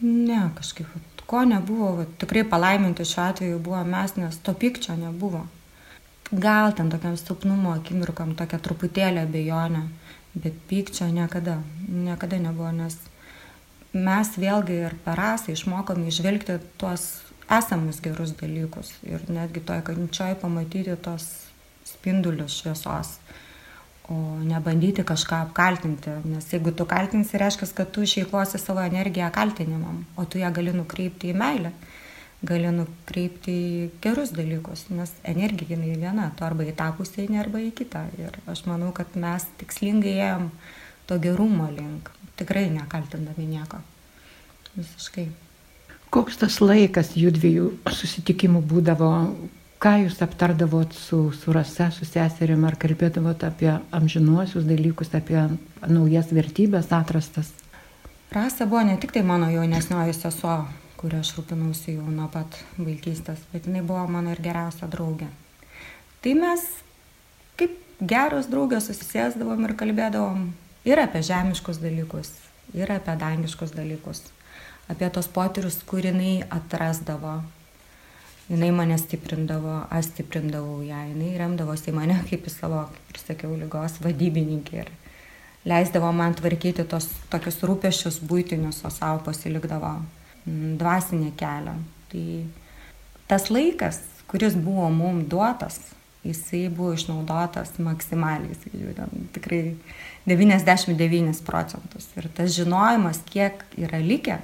Ne, 0.00 0.40
kažkaip, 0.56 0.88
ko 1.28 1.44
nebuvo, 1.44 1.90
va, 1.98 2.06
tikrai 2.22 2.46
palaiminti 2.48 3.04
šiuo 3.04 3.24
atveju 3.26 3.60
buvo 3.60 3.82
mes, 3.84 4.16
nes 4.16 4.40
to 4.42 4.54
pykčio 4.56 4.96
nebuvo. 4.96 5.44
Gal 6.32 6.72
ten 6.76 6.88
tokiam 6.92 7.16
silpnumo 7.20 7.74
akimirkam 7.76 8.34
tokia 8.38 8.60
truputėlė 8.64 9.26
abejonė, 9.26 9.84
bet 10.40 10.56
pykčio 10.70 11.08
niekada, 11.12 11.58
niekada 11.88 12.40
nebuvo, 12.40 12.72
nes 12.72 12.96
mes 13.96 14.34
vėlgi 14.36 14.82
ir 14.88 14.96
per 15.04 15.16
rasą 15.18 15.54
išmokome 15.54 16.10
išvelgti 16.10 16.58
tuos 16.80 17.08
esamus 17.48 18.02
gerus 18.04 18.34
dalykus 18.36 18.92
ir 19.08 19.24
netgi 19.32 19.64
toje 19.64 19.84
kančioje 19.86 20.36
pamatyti 20.42 20.96
tos 21.02 21.28
spindulius 21.88 22.60
šviesos 22.60 23.16
o 24.08 24.16
ne 24.40 24.60
bandyti 24.60 25.04
kažką 25.04 25.42
apkaltinti, 25.44 26.10
nes 26.24 26.46
jeigu 26.52 26.72
tu 26.72 26.86
kaltinsi, 26.88 27.36
reiškia, 27.40 27.68
kad 27.76 27.90
tu 27.92 28.02
išeikvosi 28.02 28.58
savo 28.58 28.80
energiją 28.80 29.28
kaltinimam, 29.32 30.06
o 30.16 30.24
tu 30.24 30.40
ją 30.40 30.48
gali 30.54 30.72
nukreipti 30.72 31.32
į 31.32 31.36
meilę, 31.36 31.74
gali 32.48 32.72
nukreipti 32.72 33.52
į 33.52 33.90
gerus 34.04 34.32
dalykus, 34.32 34.86
nes 34.88 35.12
energija 35.28 35.76
jinai 35.76 35.98
viena, 36.00 36.30
tu 36.36 36.46
arba 36.48 36.64
į 36.64 36.72
tą 36.78 36.88
pusę, 36.96 37.26
arba 37.36 37.60
į 37.60 37.72
kitą. 37.76 38.06
Ir 38.16 38.40
aš 38.48 38.64
manau, 38.70 38.94
kad 38.96 39.12
mes 39.12 39.44
tikslingai 39.60 40.16
ėjom 40.16 40.48
to 41.10 41.20
gerumo 41.20 41.68
link, 41.68 42.08
tikrai 42.38 42.68
nekaltindami 42.72 43.46
nieko. 43.50 43.82
Visiškai. 44.76 45.28
Koks 46.14 46.38
tas 46.40 46.58
laikas 46.62 47.12
jų 47.18 47.32
dviejų 47.36 47.70
susitikimų 47.92 48.62
būdavo, 48.70 49.10
ką 49.82 49.94
jūs 50.04 50.22
aptardavot 50.24 50.94
su, 50.96 51.20
su 51.36 51.52
rasa, 51.52 51.90
su 51.92 52.08
seserim, 52.08 52.64
ar 52.64 52.78
kalbėdavot 52.80 53.44
apie 53.44 53.70
amžinuosius 53.94 54.64
dalykus, 54.68 55.12
apie 55.18 55.42
naujas 55.86 56.32
vertybės 56.32 56.92
atrastas? 56.96 57.52
Rasa 58.32 58.66
buvo 58.68 58.84
ne 58.88 58.96
tik 59.00 59.12
tai 59.12 59.22
mano 59.24 59.50
jaunesnioji 59.52 60.16
sesuo, 60.16 60.56
kurio 61.00 61.20
aš 61.22 61.34
rūpinausi 61.36 61.98
jau 61.98 62.08
nuo 62.08 62.30
pat 62.32 62.56
vaikystės, 62.76 63.44
bet 63.52 63.68
jinai 63.68 63.84
buvo 63.84 64.06
mano 64.10 64.32
ir 64.32 64.40
geriausia 64.44 64.88
draugė. 64.90 65.28
Tai 66.24 66.34
mes 66.40 66.64
kaip 67.60 67.76
geros 68.00 68.48
draugės 68.50 68.88
susisėsdavom 68.90 69.68
ir 69.68 69.76
kalbėdavom 69.78 70.48
ir 70.88 71.00
apie 71.02 71.22
žemiškus 71.24 71.80
dalykus, 71.82 72.32
ir 72.76 72.90
apie 72.92 73.14
dangiškus 73.20 73.74
dalykus, 73.76 74.24
apie 74.88 75.08
tos 75.12 75.28
potyrius, 75.28 75.80
kur 75.86 76.04
jinai 76.04 76.40
atrasdavo, 76.48 77.38
jinai 78.48 78.70
mane 78.72 78.96
stiprindavo, 79.00 79.82
aš 79.92 80.12
stiprindavau 80.12 80.80
ją, 80.86 81.02
jinai 81.12 81.34
remdavosi 81.40 81.92
į 81.92 81.98
mane 81.98 82.20
kaip 82.30 82.48
į 82.48 82.54
savo, 82.54 82.86
kaip 82.94 83.12
ir 83.14 83.24
sakiau, 83.24 83.52
lygos 83.60 84.00
vadybininkį 84.04 84.80
ir 84.84 84.94
leisdavo 85.68 86.12
man 86.16 86.36
tvarkyti 86.38 86.86
tos 86.88 87.10
tokius 87.32 87.60
rūpešius 87.66 88.22
būtinius, 88.24 88.80
o 88.86 88.92
savo 88.94 89.20
pasilikdavo 89.26 89.98
mm, 89.98 90.76
dvasinį 90.80 91.32
kelią. 91.38 91.76
Tai 92.08 92.24
tas 93.28 93.50
laikas, 93.52 94.00
kuris 94.30 94.56
buvo 94.56 94.88
mums 94.92 95.28
duotas, 95.28 95.80
jisai 96.28 96.68
buvo 96.68 96.92
išnaudotas 96.96 97.74
maksimaliai, 97.82 98.56
sakyčiau, 98.60 99.08
tikrai 99.34 99.62
99 100.28 101.42
procentus. 101.46 102.08
Ir 102.16 102.28
tas 102.36 102.52
žinojimas, 102.56 103.22
kiek 103.28 103.64
yra 103.80 104.00
likę, 104.04 104.38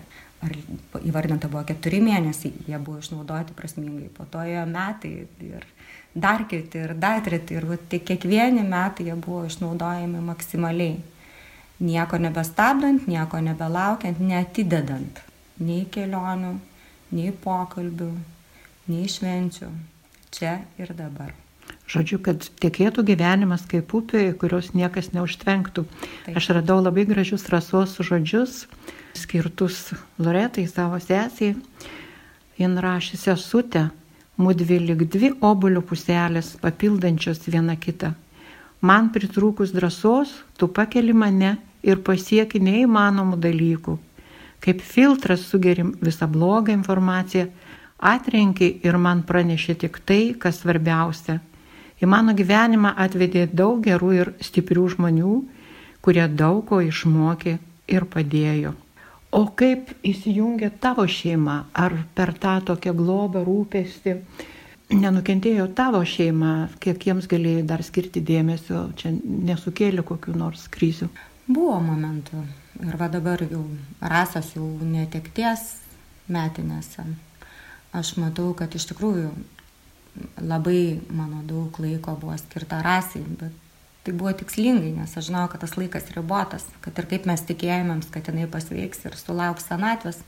ar 0.44 0.56
įvardinta 1.04 1.48
buvo 1.52 1.64
keturi 1.68 2.00
mėnesiai, 2.04 2.52
jie 2.68 2.78
buvo 2.78 3.00
išnaudoti 3.02 3.56
prasmingai, 3.56 4.10
po 4.16 4.26
to 4.30 4.44
jo 4.48 4.64
metai 4.68 5.12
ir 5.44 5.66
dar 6.14 6.46
kiti 6.48 6.82
ir 6.86 6.94
dar 7.00 7.22
treti 7.24 7.58
ir 7.58 7.66
tik 7.88 8.06
kiekvieni 8.10 8.64
metai 8.68 9.08
jie 9.10 9.16
buvo 9.16 9.44
išnaudojami 9.48 10.22
maksimaliai. 10.30 11.00
Nieko 11.84 12.20
nebestabdant, 12.22 13.08
nieko 13.10 13.40
nebelaukiant, 13.42 14.20
netidedant 14.22 15.18
nei 15.58 15.84
kelionių, 15.90 16.54
nei 17.14 17.32
pokalbių, 17.44 18.10
nei 18.90 19.08
švenčių. 19.10 19.70
Čia 20.34 20.58
ir 20.78 20.94
dabar. 20.98 21.43
Žodžiu, 21.84 22.18
kad 22.24 22.46
tiekėtų 22.62 23.04
gyvenimas 23.10 23.66
kaip 23.68 23.92
upė, 23.92 24.30
kurios 24.40 24.72
niekas 24.72 25.12
neužtvenktų. 25.12 25.84
Taip. 26.24 26.36
Aš 26.40 26.54
radau 26.56 26.78
labai 26.80 27.04
gražius 27.08 27.44
rasos 27.52 27.98
žodžius 28.00 28.64
skirtus 29.14 29.92
Loretai 30.18 30.64
savo 30.66 30.98
sesiai. 30.98 31.54
Jin 32.58 32.78
rašė 32.80 33.18
sesutę, 33.18 33.88
mudvi 34.38 34.78
lik 34.80 35.04
dvi 35.10 35.32
obulių 35.44 35.82
puselės, 35.86 36.54
papildančios 36.62 37.44
viena 37.50 37.76
kitą. 37.76 38.14
Man 38.84 39.10
pritrūkus 39.14 39.72
drąsos, 39.74 40.32
tu 40.58 40.68
pakeli 40.68 41.14
mane 41.16 41.56
ir 41.82 42.02
pasieki 42.04 42.60
neįmanomų 42.60 43.38
dalykų. 43.40 43.96
Kaip 44.64 44.80
filtras 44.80 45.44
sugerim 45.48 45.94
visą 46.00 46.28
blogą 46.30 46.72
informaciją, 46.72 47.48
atrenki 47.98 48.70
ir 48.84 48.96
man 49.00 49.22
pranešė 49.28 49.76
tik 49.84 49.98
tai, 50.08 50.22
kas 50.38 50.62
svarbiausia. 50.62 51.40
Į 52.04 52.08
mano 52.12 52.34
gyvenimą 52.36 52.90
atvedė 53.00 53.46
daug 53.48 53.78
gerų 53.80 54.08
ir 54.12 54.30
stiprių 54.44 54.82
žmonių, 54.92 55.34
kurie 56.04 56.24
daug 56.28 56.58
ko 56.68 56.82
išmokė 56.84 57.54
ir 57.96 58.04
padėjo. 58.12 58.74
O 59.32 59.46
kaip 59.60 59.94
įsijungia 60.04 60.68
tavo 60.82 61.06
šeima? 61.08 61.54
Ar 61.72 61.96
per 62.18 62.34
tą 62.42 62.58
tokią 62.68 62.92
globą 62.98 63.40
rūpestį 63.46 64.18
nenukentėjo 64.92 65.70
tavo 65.78 66.02
šeima, 66.04 66.52
kiek 66.84 67.08
jiems 67.08 67.30
galėjai 67.30 67.64
dar 67.72 67.86
skirti 67.88 68.20
dėmesio, 68.20 68.84
čia 69.00 69.14
nesukėlė 69.48 70.04
kokiu 70.04 70.36
nors 70.36 70.68
krizių? 70.76 71.08
Buvo 71.48 71.80
momentų. 71.88 72.44
Ir 72.84 73.00
va 73.00 73.08
dabar 73.08 73.40
jau 73.48 73.64
rasas 74.02 74.52
jau 74.58 74.68
netekties 74.92 75.70
metinėse. 76.28 77.08
Aš 77.96 78.16
matau, 78.20 78.52
kad 78.58 78.76
iš 78.76 78.90
tikrųjų 78.92 79.32
labai 80.38 81.00
mano 81.10 81.42
daug 81.46 81.78
laiko 81.82 82.14
buvo 82.20 82.36
skirta 82.38 82.80
rasai, 82.84 83.22
bet 83.40 83.60
tai 84.04 84.12
buvo 84.12 84.32
tikslingai, 84.36 84.92
nes 84.98 85.16
aš 85.16 85.30
žinau, 85.30 85.46
kad 85.48 85.62
tas 85.64 85.76
laikas 85.80 86.10
ribotas, 86.14 86.66
kad 86.84 86.98
ir 87.00 87.08
kaip 87.08 87.28
mes 87.28 87.40
tikėjomėms, 87.48 88.10
kad 88.12 88.28
jinai 88.28 88.44
pasveiks 88.52 89.06
ir 89.08 89.16
sulauks 89.16 89.64
senatvės, 89.70 90.20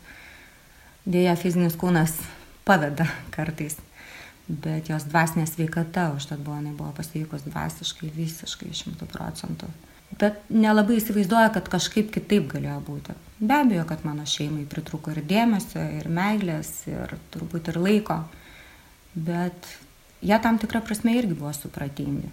dėja 1.04 1.36
fizinis 1.38 1.76
kūnas 1.78 2.16
paveda 2.66 3.06
kartais, 3.34 3.76
bet 4.48 4.88
jos 4.90 5.04
dvasinė 5.10 5.44
sveikata 5.50 6.08
užtat 6.16 6.40
buvo, 6.40 6.56
jinai 6.62 6.72
buvo 6.78 6.94
pasveikus 6.96 7.44
dvasiškai, 7.50 8.10
visiškai 8.16 8.72
šimtų 8.80 9.10
procentų. 9.12 9.68
Bet 10.16 10.38
nelabai 10.48 10.96
įsivaizduoja, 11.00 11.50
kad 11.52 11.68
kažkaip 11.68 12.12
kitaip 12.14 12.46
galėjo 12.54 12.78
būti. 12.86 13.16
Be 13.42 13.58
abejo, 13.58 13.84
kad 13.90 14.04
mano 14.06 14.24
šeimai 14.24 14.64
pritruko 14.70 15.12
ir 15.12 15.20
dėmesio, 15.28 15.82
ir 15.98 16.08
meilės, 16.08 16.70
ir 16.88 17.16
turbūt 17.34 17.72
ir 17.72 17.80
laiko, 17.82 18.22
bet 19.16 19.70
jie 20.22 20.38
tam 20.42 20.58
tikrą 20.60 20.84
prasme 20.84 21.16
irgi 21.16 21.34
buvo 21.34 21.52
supratingi 21.56 22.30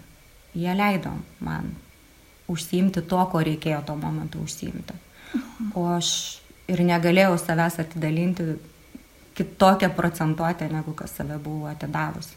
jie 0.54 0.74
leido 0.74 1.10
man 1.40 1.72
užsiimti 2.48 3.02
to, 3.08 3.20
ko 3.32 3.42
reikėjo 3.42 3.80
tuo 3.86 3.96
momentu 3.96 4.42
užsiimti. 4.44 4.94
O 5.74 5.86
aš 5.90 6.10
ir 6.70 6.82
negalėjau 6.86 7.36
savęs 7.40 7.80
atidalinti 7.82 8.46
kitokią 9.34 9.90
procentuotę, 9.96 10.68
negu 10.70 10.94
kas 10.94 11.16
save 11.16 11.38
buvo 11.42 11.66
atidavusi 11.72 12.36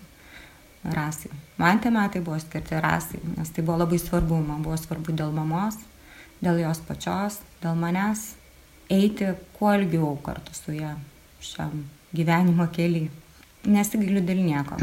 rasai. 0.97 1.31
Man 1.59 1.81
tie 1.83 1.91
metai 1.91 2.23
buvo 2.23 2.39
skirti 2.39 2.79
rasai, 2.81 3.21
nes 3.35 3.51
tai 3.51 3.65
buvo 3.65 3.77
labai 3.83 3.99
svarbu. 4.01 4.39
Man 4.47 4.63
buvo 4.65 4.77
svarbu 4.79 5.13
dėl 5.13 5.35
mamos, 5.35 5.77
dėl 6.41 6.63
jos 6.63 6.81
pačios, 6.87 7.41
dėl 7.61 7.77
manęs 7.77 8.31
eiti 8.89 9.33
kuo 9.59 9.75
ilgiau 9.75 10.15
kartu 10.23 10.55
su 10.55 10.73
ją 10.73 10.95
šiam 11.43 11.83
gyvenimo 12.15 12.69
keliui. 12.71 13.11
Nesigailiu 13.67 14.24
dėl 14.24 14.41
nieko. 14.45 14.77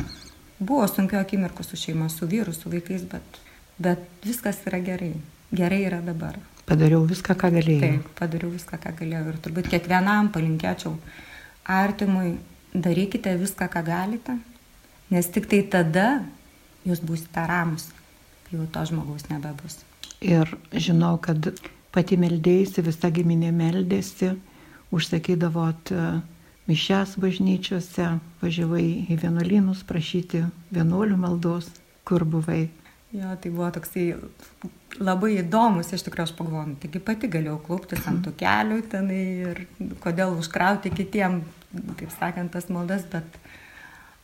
Buvo 0.61 0.87
sunkių 0.89 1.19
akimirkų 1.21 1.65
su 1.67 1.79
šeima, 1.81 2.11
su 2.13 2.29
vyru, 2.31 2.53
su 2.55 2.71
vaikais, 2.73 3.07
bet, 3.11 3.39
bet 3.81 4.27
viskas 4.27 4.61
yra 4.69 4.81
gerai. 4.85 5.15
Gerai 5.55 5.85
yra 5.87 6.01
dabar. 6.05 6.37
Padariau 6.69 7.05
viską, 7.09 7.37
ką 7.37 7.51
galėjau. 7.59 7.81
Taip, 7.83 8.07
padariau 8.19 8.53
viską, 8.53 8.79
ką 8.81 8.95
galėjau. 9.01 9.25
Ir 9.33 9.41
turbūt 9.45 9.69
kiekvienam 9.73 10.31
palinkėčiau 10.35 10.95
artimui, 11.69 12.37
darykite 12.75 13.35
viską, 13.41 13.69
ką 13.73 13.85
galite, 13.87 14.39
nes 15.13 15.29
tik 15.33 15.49
tai 15.51 15.61
tada 15.71 16.07
jūs 16.89 17.01
būsite 17.05 17.45
ramus, 17.49 17.89
kai 18.47 18.59
jau 18.59 18.67
to 18.73 18.85
žmogaus 18.91 19.29
nebebus. 19.31 19.81
Ir 20.25 20.49
žinau, 20.73 21.17
kad 21.23 21.53
pati 21.95 22.19
meldėjusi, 22.21 22.85
visa 22.85 23.11
giminė 23.13 23.53
meldėsi, 23.55 24.33
užsakydavot 24.95 25.93
e, 25.93 26.05
mišes 26.69 27.19
bažnyčiose, 27.21 28.15
važiavai 28.41 28.87
į 29.13 29.19
vienuolynus 29.21 29.85
prašyti 29.89 30.47
vienuolių 30.75 31.19
maldos, 31.21 31.69
kur 32.09 32.25
buvai. 32.25 32.69
Jo, 33.15 33.37
tai 33.39 33.51
buvo 33.55 33.69
toksai 33.71 34.09
labai 34.99 35.37
įdomus, 35.39 35.93
iš 35.95 36.03
tikrųjų 36.07 36.27
aš 36.27 36.33
pagalvojau, 36.39 36.73
nu, 36.73 36.79
taigi 36.83 37.03
pati 37.03 37.31
galėjau 37.31 37.61
klauptis 37.63 38.09
ant 38.11 38.25
tų 38.27 38.33
kelių 38.41 38.81
tenai 38.91 39.21
ir 39.51 39.61
kodėl 40.03 40.35
užkrauti 40.41 40.91
kitiem, 40.91 41.43
taip 42.01 42.11
sakant, 42.17 42.51
tas 42.55 42.67
maldas, 42.75 43.07
bet 43.13 43.39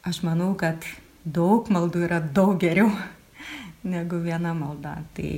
aš 0.07 0.23
manau, 0.27 0.53
kad 0.59 0.83
daug 1.23 1.71
maldų 1.71 2.03
yra 2.09 2.19
daug 2.19 2.57
geriau 2.59 2.91
negu 3.95 4.19
viena 4.25 4.57
malda. 4.59 4.97
Tai 5.15 5.31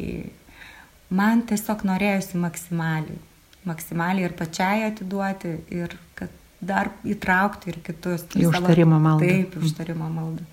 man 1.12 1.44
tiesiog 1.48 1.84
norėjusi 1.92 2.40
maksimaliai, 2.40 3.20
maksimaliai 3.68 4.30
ir 4.30 4.38
pačiai 4.38 4.86
atiduoti 4.88 5.58
ir 5.76 5.98
kad 6.16 6.32
dar 6.62 6.92
įtraukti 7.04 7.72
ir 7.72 7.80
kitus. 7.86 8.26
Į 8.38 8.48
užtarimo 8.50 8.98
maldą. 9.02 9.26
Taip, 9.26 9.56
užtarimo 9.60 10.10
maldą. 10.12 10.46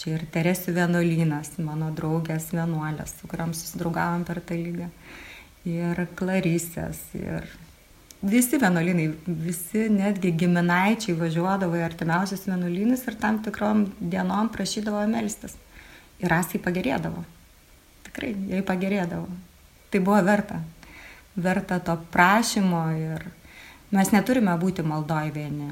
Čia 0.00 0.14
ir 0.14 0.22
Teresių 0.32 0.72
vienuolynas, 0.78 1.52
mano 1.60 1.90
draugės 1.96 2.48
vienuolės, 2.54 3.18
su 3.18 3.28
kuriam 3.28 3.50
susidraugavom 3.56 4.22
per 4.28 4.40
tą 4.40 4.56
lygą. 4.56 4.88
Ir 5.68 6.00
Klarysės, 6.16 7.02
ir 7.18 7.44
visi 8.24 8.56
vienuolynai, 8.62 9.10
visi 9.44 9.84
netgi 9.92 10.32
giminaičiai 10.40 11.18
važiuodavo 11.18 11.76
į 11.76 11.84
artimiausius 11.84 12.46
vienuolynus 12.48 13.04
ir 13.10 13.18
tam 13.20 13.42
tikrom 13.44 13.84
dienom 14.00 14.48
prašydavo 14.54 15.04
melstis. 15.12 15.58
Ir 16.24 16.32
rasai 16.32 16.62
pagerėdavo. 16.64 17.26
Tikrai, 18.08 18.32
jai 18.54 18.64
pagerėdavo 18.64 19.28
tai 19.90 20.00
buvo 20.00 20.22
verta. 20.22 20.62
Verta 21.34 21.78
to 21.78 21.96
prašymo 22.10 22.84
ir 22.98 23.26
mes 23.94 24.10
neturime 24.14 24.56
būti 24.58 24.84
maldoj 24.86 25.32
vieni. 25.34 25.70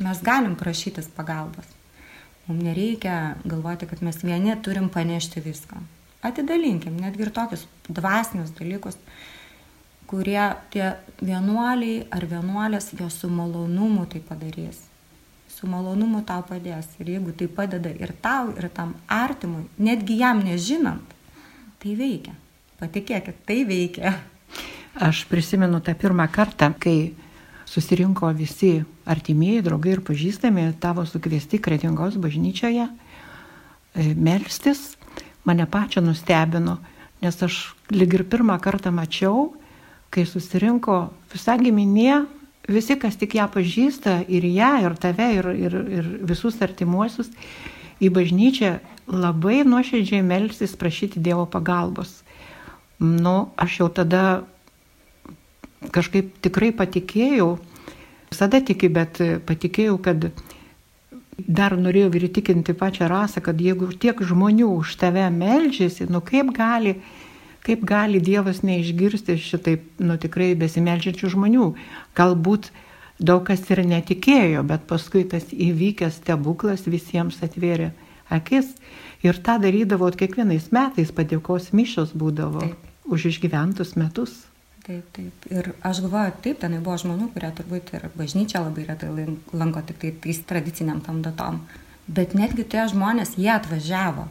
Mes 0.00 0.22
galim 0.24 0.56
prašytis 0.56 1.10
pagalbos. 1.16 1.68
Mums 2.46 2.64
nereikia 2.64 3.36
galvoti, 3.44 3.86
kad 3.86 4.02
mes 4.02 4.22
vieni 4.24 4.56
turim 4.64 4.88
panešti 4.88 5.42
viską. 5.44 5.80
Atidalinkim 6.24 6.96
netgi 7.00 7.24
ir 7.26 7.32
tokius 7.32 7.66
dvasinius 7.88 8.50
dalykus, 8.56 8.96
kurie 10.10 10.42
tie 10.72 10.94
vienuoliai 11.22 12.08
ar 12.10 12.26
vienuolės 12.28 12.90
jo 12.98 13.06
su 13.12 13.30
malonumu 13.30 14.04
tai 14.10 14.20
padarys. 14.24 14.82
Su 15.48 15.68
malonumu 15.70 16.24
tau 16.26 16.42
padės. 16.48 16.88
Ir 16.98 17.14
jeigu 17.14 17.36
tai 17.36 17.48
padeda 17.52 17.92
ir 17.92 18.12
tau, 18.22 18.50
ir 18.58 18.68
tam 18.74 18.96
artimui, 19.06 19.66
netgi 19.78 20.18
jam 20.20 20.42
nežinant, 20.44 21.14
tai 21.80 21.94
veikia. 21.96 22.34
Patikėkit, 22.80 23.42
tai 23.46 23.62
veikia. 23.68 24.14
Aš 25.06 25.26
prisimenu 25.30 25.78
tą 25.84 25.94
pirmą 25.94 26.26
kartą, 26.32 26.72
kai 26.74 27.12
susirinko 27.70 28.32
visi 28.34 28.80
artimieji, 29.06 29.62
draugai 29.66 29.94
ir 29.94 30.02
pažįstami 30.06 30.66
tavo 30.82 31.04
sukviesti 31.06 31.60
kretingos 31.62 32.18
bažnyčioje 32.20 32.88
e, 32.88 34.08
melstis. 34.14 34.96
Mane 35.46 35.64
pačią 35.70 36.02
nustebino, 36.04 36.76
nes 37.22 37.38
aš 37.42 37.60
lyg 37.94 38.18
ir 38.18 38.26
pirmą 38.28 38.58
kartą 38.60 38.92
mačiau, 38.92 39.54
kai 40.12 40.26
susirinko 40.28 40.98
visa 41.32 41.56
giminė, 41.56 42.26
visi, 42.68 42.98
kas 43.00 43.16
tik 43.16 43.38
ją 43.38 43.46
pažįsta, 43.54 44.18
ir 44.28 44.44
ją, 44.50 44.72
ir 44.84 44.96
tave, 45.00 45.30
ir, 45.38 45.48
ir, 45.54 45.76
ir 46.00 46.10
visus 46.28 46.60
artimuosius, 46.60 47.30
į 48.02 48.10
bažnyčią 48.12 48.74
labai 49.10 49.62
nuoširdžiai 49.64 50.20
melstis 50.26 50.76
prašyti 50.76 51.22
Dievo 51.24 51.46
pagalbos 51.48 52.20
nu, 53.00 53.48
aš 53.56 53.80
jau 53.80 53.88
tada 53.88 54.44
kažkaip 55.90 56.36
tikrai 56.44 56.70
patikėjau, 56.76 57.56
visada 58.32 58.60
tikiu, 58.64 58.90
bet 58.94 59.20
patikėjau, 59.46 59.96
kad 60.02 60.28
dar 61.40 61.76
norėjau 61.78 62.12
ir 62.18 62.28
įtikinti 62.28 62.74
pačią 62.76 63.08
rasą, 63.10 63.42
kad 63.44 63.60
jeigu 63.60 63.90
tiek 63.92 64.20
žmonių 64.20 64.68
už 64.80 64.96
tave 65.00 65.24
melžiasi, 65.34 66.08
nu 66.12 66.20
kaip 66.24 66.52
gali, 66.56 66.98
kaip 67.66 67.84
gali 67.88 68.20
Dievas 68.20 68.62
neišgirsti 68.66 69.38
šitaip, 69.40 69.86
nu 70.02 70.18
tikrai 70.20 70.52
besimelžiančių 70.60 71.32
žmonių. 71.36 71.70
Galbūt 72.18 72.70
daug 73.20 73.46
kas 73.48 73.64
ir 73.72 73.84
netikėjo, 73.88 74.66
bet 74.68 74.86
paskui 74.90 75.24
tas 75.28 75.48
įvykęs 75.52 76.20
stebuklas 76.20 76.86
visiems 76.88 77.40
atvėrė 77.44 77.92
akis. 78.32 78.76
Ir 79.24 79.36
tą 79.44 79.58
darydavot 79.60 80.16
kiekvienais 80.16 80.70
metais, 80.72 81.10
padėkos 81.12 81.74
mišos 81.76 82.14
būdavo. 82.16 82.64
Taip 82.64 82.86
už 83.10 83.26
išgyventus 83.34 83.98
metus. 83.98 84.46
Taip, 84.90 85.10
taip. 85.14 85.44
Ir 85.54 85.68
aš 85.86 86.00
galvoju, 86.02 86.32
taip, 86.42 86.56
tenai 86.58 86.80
buvo 86.82 86.96
žmonių, 86.98 87.28
kurie 87.30 87.48
turbūt 87.54 87.92
ir 87.94 88.08
bažnyčia 88.16 88.58
labai 88.58 88.88
retai 88.88 89.10
lanko 89.54 89.84
tik 89.86 90.00
tai 90.02 90.10
tais 90.24 90.40
tradiciniam 90.48 90.98
tam 91.06 91.20
datom. 91.22 91.60
Bet 92.10 92.34
netgi 92.34 92.64
tie 92.66 92.88
žmonės, 92.90 93.36
jie 93.38 93.52
atvažiavo. 93.54 94.24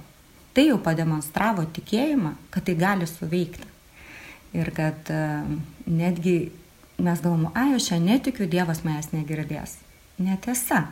Tai 0.52 0.66
jau 0.66 0.80
pademonstravo 0.84 1.64
tikėjimą, 1.78 2.34
kad 2.52 2.68
tai 2.68 2.76
gali 2.76 3.08
suveikti. 3.08 3.70
Ir 4.60 4.74
kad 4.76 5.14
uh, 5.16 5.48
netgi 5.88 6.36
mes 7.00 7.24
galvom, 7.24 7.48
ai, 7.56 7.70
aš 7.78 7.94
čia 7.94 8.02
netikiu, 8.04 8.50
Dievas 8.52 8.84
manęs 8.84 9.14
negirdės. 9.16 9.78
Netiesa. 10.20 10.90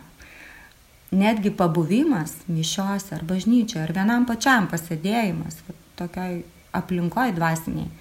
Netgi 1.11 1.51
pabuvimas 1.59 2.37
mišiuose 2.47 3.17
ar 3.19 3.27
bažnyčioje, 3.27 3.83
ar 3.83 3.95
vienam 3.99 4.23
pačiam 4.31 4.71
pasėdėjimas, 4.71 5.59
tokioj 5.99 6.41
aplinkoj 6.79 7.35
dvasiniai 7.35 7.91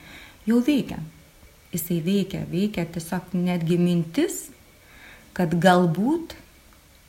jau 0.46 0.62
veikia. 0.62 1.02
Jisai 1.74 1.98
veikia, 2.04 2.44
veikia 2.50 2.86
tiesiog 2.88 3.34
netgi 3.36 3.78
mintis, 3.80 4.46
kad 5.36 5.52
galbūt 5.60 6.36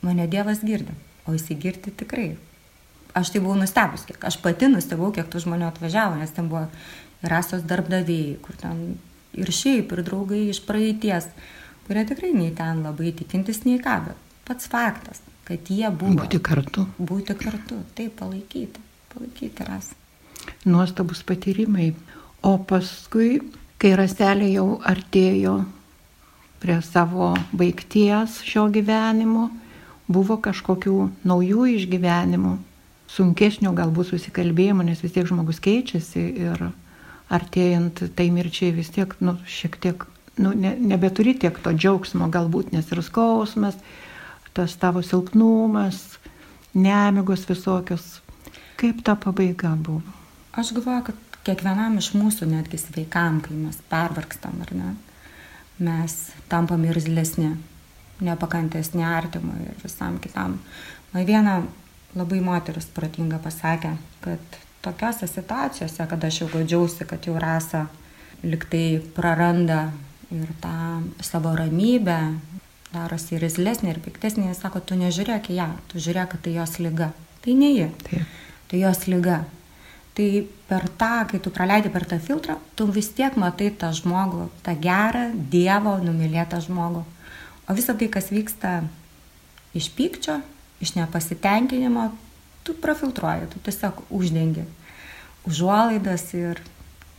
mane 0.04 0.26
Dievas 0.30 0.60
girdi, 0.66 0.94
o 1.26 1.34
jisai 1.36 1.56
girdi 1.60 1.92
tikrai. 1.94 2.30
Aš 3.16 3.32
tai 3.34 3.42
buvau 3.42 3.56
nustebus, 3.58 4.04
kiek 4.06 4.24
aš 4.28 4.36
pati 4.42 4.68
nustebau, 4.70 5.10
kiek 5.14 5.30
tų 5.30 5.42
žmonių 5.46 5.68
atvažiavo, 5.70 6.18
nes 6.20 6.34
ten 6.34 6.50
buvo 6.50 6.66
ir 6.66 7.32
rasos 7.32 7.64
darbdaviai, 7.66 8.36
kur 8.44 8.58
ten 8.60 8.98
ir 9.38 9.52
šiaip, 9.54 9.94
ir 9.94 10.04
draugai 10.06 10.44
iš 10.52 10.60
praeities, 10.66 11.30
kurie 11.86 12.04
tikrai 12.08 12.34
nei 12.36 12.52
ten 12.54 12.84
labai 12.84 13.14
tikintis, 13.16 13.64
nei 13.64 13.80
ką, 13.82 13.96
bet 14.10 14.26
pats 14.48 14.68
faktas, 14.70 15.22
kad 15.48 15.72
jie 15.72 15.88
buvo. 15.88 16.18
Būti 16.20 16.42
kartu. 16.44 16.84
Būti 16.98 17.38
kartu, 17.38 17.80
taip, 17.96 18.18
palaikyti, 18.20 18.84
palaikyti 19.14 19.70
rasą 19.70 19.98
nuostabus 20.64 21.22
patyrimai. 21.22 21.94
O 22.42 22.58
paskui, 22.58 23.40
kai 23.78 23.94
rastelė 23.98 24.50
jau 24.52 24.68
artėjo 24.82 25.60
prie 26.58 26.80
savo 26.82 27.30
baigties 27.54 28.40
šio 28.46 28.66
gyvenimo, 28.74 29.48
buvo 30.10 30.38
kažkokių 30.42 30.96
naujų 31.28 31.68
išgyvenimų, 31.76 32.56
sunkesnio 33.12 33.72
galbūt 33.76 34.10
susikalbėjimo, 34.10 34.84
nes 34.84 35.02
vis 35.04 35.14
tiek 35.14 35.28
žmogus 35.28 35.62
keičiasi 35.64 36.24
ir 36.48 36.68
artėjant 37.32 38.02
tai 38.16 38.28
mirčiai 38.34 38.72
vis 38.74 38.90
tiek, 38.92 39.14
nu, 39.22 39.36
šiek 39.46 39.78
tiek, 39.80 40.04
nu, 40.40 40.52
ne, 40.56 40.74
nebeturi 40.80 41.36
tiek 41.38 41.56
to 41.62 41.72
džiaugsmo 41.76 42.30
galbūt, 42.32 42.72
nes 42.74 42.88
ir 42.90 43.02
skausmas, 43.04 43.78
tas 44.56 44.74
tavo 44.80 45.04
silpnumas, 45.04 46.18
nemigos 46.74 47.46
visokios. 47.48 48.18
Kaip 48.78 49.02
ta 49.06 49.16
pabaiga 49.18 49.74
buvo? 49.76 50.02
Aš 50.58 50.72
galvoju, 50.74 51.08
kad 51.10 51.27
kiekvienam 51.48 51.98
iš 52.00 52.12
mūsų, 52.16 52.48
netgi 52.50 52.80
sveikam, 52.80 53.40
kai 53.44 53.56
mes 53.56 53.80
pervargstam 53.90 54.60
ar 54.64 54.72
ne, 54.76 54.92
mes 55.80 56.16
tampam 56.50 56.84
irzlesni, 56.88 57.54
nepakantesni 58.24 59.04
artimui 59.06 59.68
ir 59.70 59.76
visam 59.82 60.18
kitam. 60.22 60.58
Man 61.12 61.28
viena 61.28 61.60
labai 62.18 62.40
moteris 62.44 62.88
pratinga 62.92 63.38
pasakė, 63.42 63.94
kad 64.24 64.58
tokiose 64.84 65.28
situacijose, 65.30 66.06
kada 66.10 66.28
aš 66.28 66.42
jau 66.42 66.50
godžiausi, 66.52 67.06
kad 67.08 67.26
jau 67.26 67.36
rasa 67.40 67.86
liktai 68.42 69.00
praranda 69.14 69.88
ir 70.34 70.50
tą 70.62 71.02
savo 71.24 71.54
ramybę, 71.56 72.18
darosi 72.92 73.36
irzlesnė 73.36 73.94
ir 73.94 74.02
piktesnė, 74.04 74.48
jis 74.50 74.60
sako, 74.64 74.80
tu 74.80 74.98
nežiūrėk 74.98 75.50
į 75.52 75.58
ją, 75.60 75.68
tu 75.90 76.00
žiūrėk, 76.02 76.34
kad 76.34 76.44
tai 76.44 76.56
jos 76.56 76.78
lyga. 76.82 77.12
Tai 77.44 77.54
ne 77.56 77.70
ji. 77.72 77.88
Taip. 78.08 78.36
Tai 78.68 78.80
jos 78.82 79.06
lyga. 79.08 79.42
Tai 80.18 80.30
per 80.66 80.88
tą, 80.98 81.12
kai 81.30 81.38
tu 81.38 81.52
praleidi 81.54 81.92
per 81.94 82.02
tą 82.10 82.18
filtrą, 82.18 82.56
tu 82.74 82.88
vis 82.90 83.12
tiek 83.14 83.36
matai 83.38 83.70
tą 83.70 83.92
žmogų, 83.94 84.48
tą 84.66 84.74
gerą, 84.82 85.28
Dievo 85.52 85.94
numylėtą 86.02 86.58
žmogų. 86.64 87.04
O 87.68 87.76
visa 87.76 87.94
tai, 87.94 88.08
kas 88.10 88.32
vyksta 88.34 88.80
iš 89.78 89.92
pykčio, 89.94 90.40
iš 90.82 90.96
nepasitenkinimo, 90.98 92.08
tu 92.66 92.74
profiltruoji, 92.74 93.46
tu 93.52 93.62
tiesiog 93.68 94.02
uždengi 94.10 94.66
užuolaidas 95.48 96.34
ir 96.34 96.60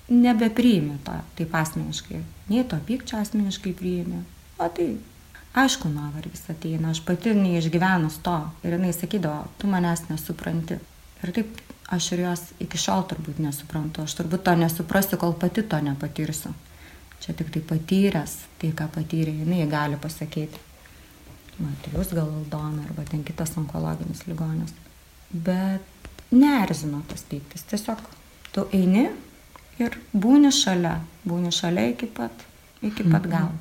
nebepriimi 0.09 0.97
to 1.05 1.13
taip 1.37 1.55
asmeniškai. 1.55 2.21
Nei 2.49 2.65
to 2.67 2.79
pykčio 2.87 3.19
asmeniškai 3.21 3.73
priimi. 3.77 4.23
O 4.59 4.67
tai, 4.75 4.89
aišku, 5.57 5.89
nuovargis 5.93 6.49
ateina, 6.51 6.91
aš 6.93 7.01
pati 7.05 7.33
neišgyvenus 7.37 8.19
to. 8.25 8.37
Ir 8.65 8.77
jinai 8.77 8.93
sakydavo, 8.95 9.47
tu 9.57 9.69
manęs 9.71 10.07
nesupranti. 10.09 10.79
Ir 11.23 11.33
taip 11.35 11.61
aš 11.89 12.11
ir 12.15 12.23
jos 12.25 12.43
iki 12.61 12.77
šiol 12.77 13.05
turbūt 13.09 13.39
nesuprantu. 13.43 14.05
Aš 14.05 14.15
turbūt 14.19 14.43
to 14.45 14.55
nesuprasiu, 14.59 15.17
kol 15.21 15.33
pati 15.39 15.63
to 15.63 15.79
nepatirsiu. 15.83 16.53
Čia 17.19 17.35
tik 17.35 17.49
tai 17.51 17.61
patyręs, 17.73 18.35
tai 18.61 18.71
ką 18.75 18.87
patyrė, 18.95 19.33
jinai 19.41 19.65
gali 19.69 19.97
pasakyti. 19.99 20.67
Na, 21.59 21.73
tai 21.83 21.91
jūs 21.97 22.13
gal 22.15 22.29
Aldona 22.29 22.85
arba 22.85 23.03
ten 23.09 23.25
kitas 23.27 23.57
onkologinis 23.59 24.23
ligonis. 24.29 24.71
Bet 25.29 25.83
neerzino 26.31 27.01
tas 27.09 27.25
pyktis. 27.27 27.65
Tiesiog 27.67 28.05
tu 28.55 28.63
eini 28.71 29.09
ir 29.81 29.97
būni 30.13 30.53
šalia, 30.55 30.99
būni 31.27 31.51
šalia 31.55 31.89
iki 31.91 32.07
pat, 32.07 32.45
iki 32.79 33.03
pat 33.03 33.25
mhm. 33.25 33.33
galo. 33.33 33.57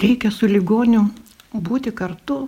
Reikia 0.00 0.30
su 0.32 0.48
ligoniu 0.48 1.08
būti 1.52 1.92
kartu, 1.96 2.46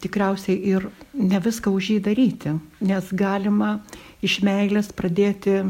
tikriausiai 0.00 0.56
ir 0.68 0.88
ne 1.14 1.40
viską 1.40 1.72
už 1.72 1.90
jį 1.94 1.98
daryti, 2.04 2.54
nes 2.84 3.10
galima 3.12 3.78
iš 4.24 4.40
meilės 4.46 4.90
pradėti 4.96 5.60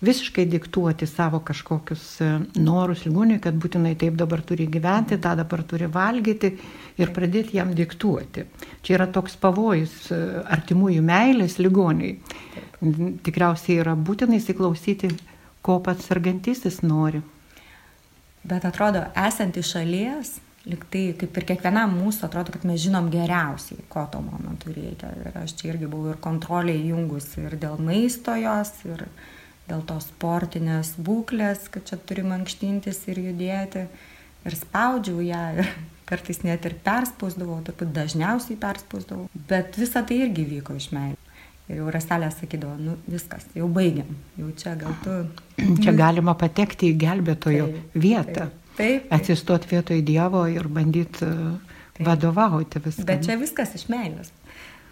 visiškai 0.00 0.44
diktuoti 0.46 1.06
savo 1.10 1.40
kažkokius 1.42 2.04
e, 2.22 2.28
norus 2.62 3.02
ligoniui, 3.06 3.40
kad 3.42 3.56
būtinai 3.58 3.96
taip 3.98 4.14
dabar 4.18 4.42
turi 4.46 4.68
gyventi, 4.70 5.18
tą 5.18 5.34
dabar 5.38 5.64
turi 5.66 5.88
valgyti 5.90 6.52
ir 7.02 7.12
pradėti 7.14 7.58
jam 7.58 7.72
diktuoti. 7.74 8.46
Čia 8.82 8.98
yra 8.98 9.08
toks 9.14 9.34
pavojus 9.42 10.12
e, 10.14 10.20
artimųjų 10.54 11.02
meilės 11.02 11.58
ligoniai. 11.58 12.18
Tikriausiai 13.26 13.80
yra 13.82 13.96
būtina 13.98 14.38
įsiklausyti 14.38 15.10
ko 15.66 15.80
pats 15.82 16.06
sergantysis 16.06 16.84
nori. 16.86 17.24
Bet 18.48 18.64
atrodo, 18.64 19.02
esant 19.18 19.58
iš 19.58 19.74
šalies, 19.74 20.36
liktai 20.68 21.12
kaip 21.18 21.38
ir 21.40 21.46
kiekvienam 21.48 21.94
mūsų 21.96 22.26
atrodo, 22.28 22.52
kad 22.54 22.64
mes 22.68 22.80
žinom 22.82 23.08
geriausiai, 23.12 23.84
ko 23.92 24.04
to 24.12 24.20
momentu 24.24 24.72
reikia. 24.74 25.10
Ir 25.22 25.38
aš 25.42 25.56
čia 25.58 25.72
irgi 25.72 25.88
buvau 25.90 26.12
ir 26.12 26.20
kontrolė 26.24 26.76
įjungus 26.76 27.30
ir 27.40 27.56
dėl 27.60 27.80
maisto 27.82 28.36
jos, 28.38 28.72
ir 28.88 29.06
dėl 29.68 29.84
tos 29.88 30.08
sportinės 30.12 30.94
būklės, 31.04 31.68
kad 31.72 31.86
čia 31.88 32.00
turi 32.00 32.24
mankštintis 32.26 33.04
ir 33.12 33.22
judėti. 33.28 33.86
Ir 34.46 34.54
spaudžiau 34.56 35.22
ją, 35.24 35.44
ir 35.58 35.72
kartais 36.08 36.44
net 36.46 36.68
ir 36.68 36.76
perspausdavau, 36.84 37.60
turbūt 37.66 37.94
dažniausiai 37.96 38.60
perspausdavau. 38.60 39.28
Bet 39.48 39.80
visa 39.80 40.04
tai 40.04 40.22
irgi 40.26 40.46
vyko 40.56 40.76
iš 40.78 40.92
meilės. 40.94 41.24
Ir 41.68 41.82
jau 41.82 41.90
raselė 41.92 42.30
sakydavo, 42.32 42.78
nu 42.80 42.94
viskas, 43.12 43.44
jau 43.52 43.66
baigiam, 43.68 44.08
jau 44.40 44.48
čia 44.56 44.72
gal 44.80 44.94
tu. 45.02 45.18
Čia 45.82 45.92
galima 45.92 46.32
patekti 46.38 46.88
į 46.88 46.96
gelbėtojo 47.02 47.66
taip, 47.68 47.98
vietą. 48.06 48.46
Taip, 48.46 48.67
taip. 48.78 49.10
Atsistoti 49.14 49.70
vietoj 49.72 50.02
Dievo 50.06 50.44
ir 50.50 50.68
bandyti 50.72 51.26
e, 51.26 52.04
vadovauti 52.06 52.82
viską. 52.84 53.06
Bet 53.08 53.26
čia 53.26 53.38
viskas 53.40 53.74
iš 53.78 53.88
meilės. 53.92 54.32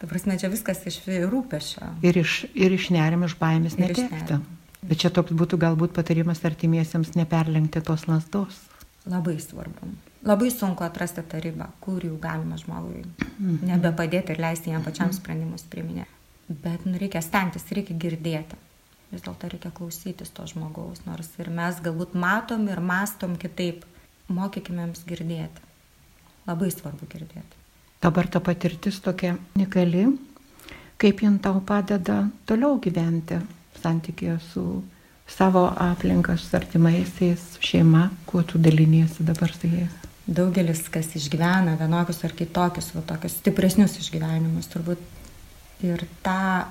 Ta 0.00 0.08
prasme, 0.10 0.36
čia 0.40 0.50
viskas 0.52 0.82
iš 0.90 1.00
rūpešio. 1.32 1.88
Ir 2.04 2.18
iš, 2.20 2.42
ir 2.52 2.74
iš 2.76 2.90
nerim, 2.92 3.24
iš 3.24 3.38
baimės 3.40 3.78
netekti. 3.80 4.40
Bet 4.86 5.00
čia 5.02 5.10
toks 5.14 5.32
būtų 5.34 5.58
galbūt 5.62 5.94
patarimas 5.96 6.44
artimiesiems 6.44 7.14
neperlenkti 7.16 7.80
tos 7.86 8.04
lasdos. 8.10 8.58
Labai 9.06 9.38
svarbu. 9.40 9.88
Labai 10.26 10.50
sunku 10.50 10.84
atrasti 10.84 11.22
tą 11.30 11.40
ribą, 11.40 11.70
kur 11.80 12.02
jau 12.04 12.18
galima 12.20 12.58
žmogui 12.58 13.06
mhm. 13.06 13.62
nebepadėti 13.70 14.34
ir 14.34 14.42
leisti 14.42 14.74
jam 14.74 14.84
pačiam 14.84 15.14
sprendimus 15.14 15.64
priiminėti 15.70 16.16
bet 16.48 16.84
nu, 16.84 16.98
reikia 16.98 17.22
stengtis, 17.24 17.66
reikia 17.74 17.96
girdėti. 17.98 18.58
Vis 19.12 19.22
dėlto 19.22 19.50
reikia 19.52 19.70
klausytis 19.74 20.32
to 20.34 20.46
žmogaus, 20.50 21.04
nors 21.06 21.28
ir 21.38 21.50
mes 21.54 21.78
galbūt 21.82 22.16
matom 22.18 22.66
ir 22.68 22.80
mastom 22.82 23.36
kitaip, 23.38 23.84
mokykime 24.28 24.82
jiems 24.82 25.04
girdėti. 25.06 25.62
Labai 26.46 26.72
svarbu 26.74 27.06
girdėti. 27.10 27.62
Dabar 28.02 28.28
ta 28.30 28.42
patirtis 28.42 28.98
tokia 29.02 29.36
unikali, 29.56 30.08
kaip 30.98 31.22
jin 31.22 31.38
tau 31.42 31.62
padeda 31.64 32.24
toliau 32.46 32.80
gyventi 32.82 33.38
santykėje 33.82 34.36
su 34.50 34.66
savo 35.26 35.66
aplinka, 35.76 36.36
su 36.38 36.56
artimaisiais, 36.56 37.56
šeima, 37.60 38.08
kuo 38.26 38.42
tu 38.42 38.58
daliniesi 38.62 39.26
dabar 39.26 39.54
su 39.54 39.70
jais. 39.70 40.02
Daugelis, 40.26 40.86
kas 40.90 41.12
išgyvena 41.18 41.76
vienokius 41.78 42.24
ar 42.26 42.34
kitokius, 42.34 42.92
va, 42.94 43.02
tokius 43.06 43.38
stipresnius 43.40 43.98
išgyvenimus, 44.02 44.66
turbūt 44.72 45.84
ir 45.86 46.02
tą 46.26 46.66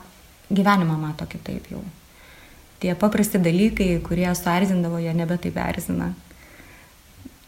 gyvenimą 0.51 0.97
mato 0.99 1.27
kitaip 1.31 1.71
jau. 1.71 1.83
Tie 2.79 2.95
paprasti 2.99 3.39
dalykai, 3.39 3.99
kurie 4.03 4.27
suerzindavo, 4.35 4.99
jie 4.99 5.13
nebe 5.15 5.37
taip 5.41 5.57
erzina. 5.61 6.11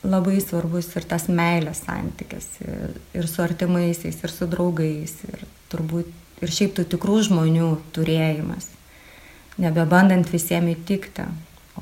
Labai 0.08 0.40
svarbus 0.40 0.88
ir 0.96 1.08
tas 1.10 1.26
meilės 1.28 1.82
santykis 1.84 2.48
ir, 2.64 2.96
ir 3.18 3.28
su 3.28 3.42
artimaisiais, 3.44 4.22
ir 4.24 4.32
su 4.32 4.48
draugais, 4.48 5.18
ir 5.28 5.44
turbūt 5.72 6.14
ir 6.44 6.54
šiaip 6.54 6.76
tų 6.78 6.86
tikrų 6.94 7.22
žmonių 7.28 7.70
turėjimas. 7.96 8.70
Nebebandant 9.58 10.30
visiems 10.30 10.76
įtikti, 10.76 11.26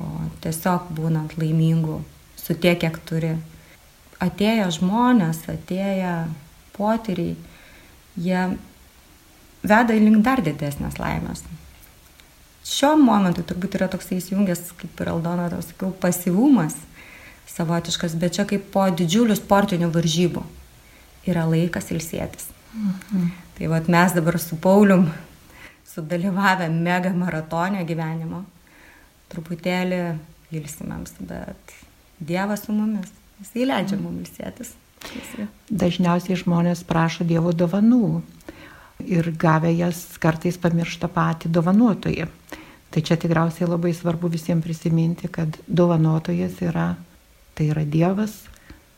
o 0.00 0.06
tiesiog 0.44 0.88
būnant 0.96 1.36
laimingu 1.40 2.00
su 2.40 2.56
tiek, 2.56 2.78
kiek 2.80 2.96
turi. 3.08 3.34
Atėję 4.22 4.70
žmonės, 4.78 5.42
atėję 5.52 6.14
potyriai, 6.76 7.36
jie 8.16 8.42
veda 9.66 9.98
link 10.00 10.24
dar 10.24 10.40
didesnės 10.44 10.96
laimės. 11.00 11.44
Šiuo 12.66 12.96
momentu 12.98 13.44
turbūt 13.46 13.76
yra 13.78 13.86
toksai 13.90 14.18
įsijungęs, 14.18 14.72
kaip 14.80 15.00
ir 15.02 15.10
Aldona, 15.12 15.46
tau 15.52 15.62
sakiau, 15.62 15.92
pasivumas 16.02 16.74
savotiškas, 17.52 18.16
bet 18.18 18.34
čia 18.36 18.46
kaip 18.48 18.66
po 18.74 18.88
didžiulių 18.90 19.36
sportinių 19.38 19.92
varžybų 19.94 20.42
yra 21.30 21.46
laikas 21.46 21.92
ilsėtis. 21.94 22.50
Mhm. 22.74 23.28
Tai 23.56 23.70
vad 23.72 23.88
mes 23.88 24.12
dabar 24.12 24.38
su 24.42 24.58
Paulium 24.60 25.06
sudalyvavę 25.88 26.68
mega 26.68 27.12
maratonio 27.16 27.84
gyvenimo, 27.88 28.42
truputėlį 29.32 30.00
ilsimėms, 30.54 31.14
bet 31.20 31.76
Dievas 32.20 32.66
su 32.66 32.72
mumis, 32.72 33.12
jis 33.40 33.54
įleidžia 33.62 33.96
mums 34.00 34.26
ilsėtis. 34.26 34.74
Dažniausiai 35.70 36.38
žmonės 36.40 36.82
prašo 36.88 37.24
Dievo 37.28 37.52
dovanų 37.52 38.22
ir 39.06 39.30
gavę 39.38 39.70
jas 39.74 40.02
kartais 40.22 40.58
pamiršta 40.60 41.08
patį 41.12 41.50
dovanotoją. 41.54 42.26
Tai 42.90 43.02
čia 43.02 43.16
tikriausiai 43.20 43.68
labai 43.68 43.92
svarbu 43.94 44.30
visiems 44.32 44.64
prisiminti, 44.64 45.28
kad 45.28 45.56
dovanotojas 45.66 46.60
yra, 46.64 46.94
tai 47.54 47.70
yra 47.72 47.84
Dievas, 47.84 48.44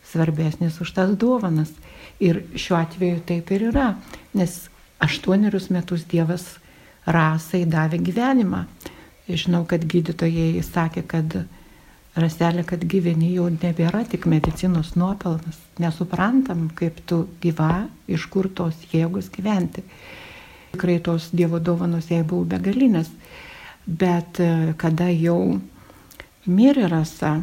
svarbesnis 0.07 0.81
už 0.81 0.93
tas 0.97 1.15
dovanas. 1.19 1.73
Ir 2.21 2.43
šiuo 2.55 2.79
atveju 2.81 3.23
taip 3.27 3.51
ir 3.55 3.69
yra, 3.71 3.93
nes 4.35 4.69
aštuonerius 5.03 5.69
metus 5.71 6.07
Dievas 6.11 6.57
rasai 7.07 7.65
davė 7.69 8.01
gyvenimą. 8.03 8.65
Žinau, 9.29 9.65
kad 9.69 9.85
gydytojai 9.85 10.63
sakė, 10.65 11.05
kad 11.05 11.35
raselė, 12.21 12.65
kad 12.67 12.83
gyveni 12.85 13.33
jau 13.35 13.49
nebėra 13.53 14.05
tik 14.09 14.27
medicinos 14.31 14.95
nuopelnas. 14.99 15.59
Nesuprantam, 15.83 16.69
kaip 16.79 17.01
tu 17.09 17.25
gyva, 17.43 17.89
iš 18.11 18.27
kur 18.33 18.49
tos 18.51 18.79
jėgos 18.93 19.31
gyventi. 19.35 19.85
Tikrai 20.73 20.99
tos 21.05 21.31
Dievo 21.33 21.61
dovanos 21.65 22.11
jai 22.11 22.23
buvo 22.23 22.45
begalinės. 22.49 23.11
Bet 23.87 24.41
e, 24.45 24.75
kada 24.77 25.09
jau 25.09 25.59
mirė 26.49 26.89
rasa, 26.93 27.39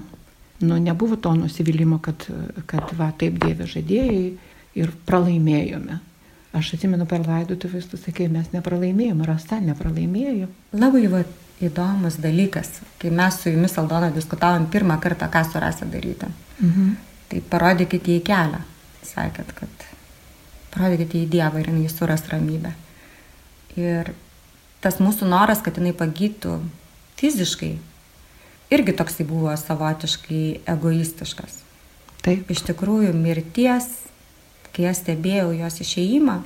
nu 0.61 0.77
nebuvo 0.81 1.17
to 1.17 1.33
nusivylimų, 1.37 2.01
kad, 2.05 2.27
kad 2.69 2.91
va 2.97 3.09
taip 3.17 3.39
Dieve 3.41 3.65
žadėjai 3.69 4.27
ir 4.77 4.93
pralaimėjome. 5.07 6.01
Aš 6.55 6.75
atsimenu 6.77 7.07
per 7.09 7.25
laidotuvės, 7.25 7.89
tu 7.91 7.97
sakai, 7.99 8.29
mes 8.31 8.53
nepralaimėjome, 8.53 9.25
rasa 9.27 9.57
nepralaimėjo. 9.63 10.47
Labai 10.77 11.07
va 11.11 11.25
įdomus 11.63 12.19
dalykas, 12.19 12.81
kai 12.99 13.11
mes 13.15 13.39
su 13.39 13.49
jumis, 13.49 13.77
Aldona, 13.79 14.11
diskutavom 14.11 14.67
pirmą 14.71 14.99
kartą, 15.01 15.29
ką 15.31 15.43
su 15.47 15.59
rasa 15.59 15.85
daryti. 15.85 16.27
Mhm. 16.59 16.95
Tai 17.29 17.41
parodykite 17.49 18.17
į 18.19 18.23
kelią. 18.25 18.61
Sakėt, 19.05 19.53
kad 19.55 19.85
parodykite 20.73 21.21
į 21.23 21.29
Dievą 21.31 21.61
ir 21.61 21.69
jinai 21.71 21.89
suras 21.89 22.25
ramybę. 22.31 22.73
Ir 23.79 24.13
tas 24.83 24.99
mūsų 24.99 25.27
noras, 25.29 25.61
kad 25.63 25.77
jinai 25.79 25.93
pagytų 25.97 26.59
fiziškai, 27.19 27.75
irgi 28.75 28.95
toksai 28.97 29.25
buvo 29.27 29.53
savotiškai 29.57 30.43
egoistiškas. 30.75 31.61
Taip. 32.25 32.49
Iš 32.49 32.63
tikrųjų, 32.71 33.13
mirties, 33.13 33.87
kai 34.75 34.89
aš 34.89 35.03
stebėjau 35.03 35.53
jos 35.55 35.79
išeimą, 35.85 36.39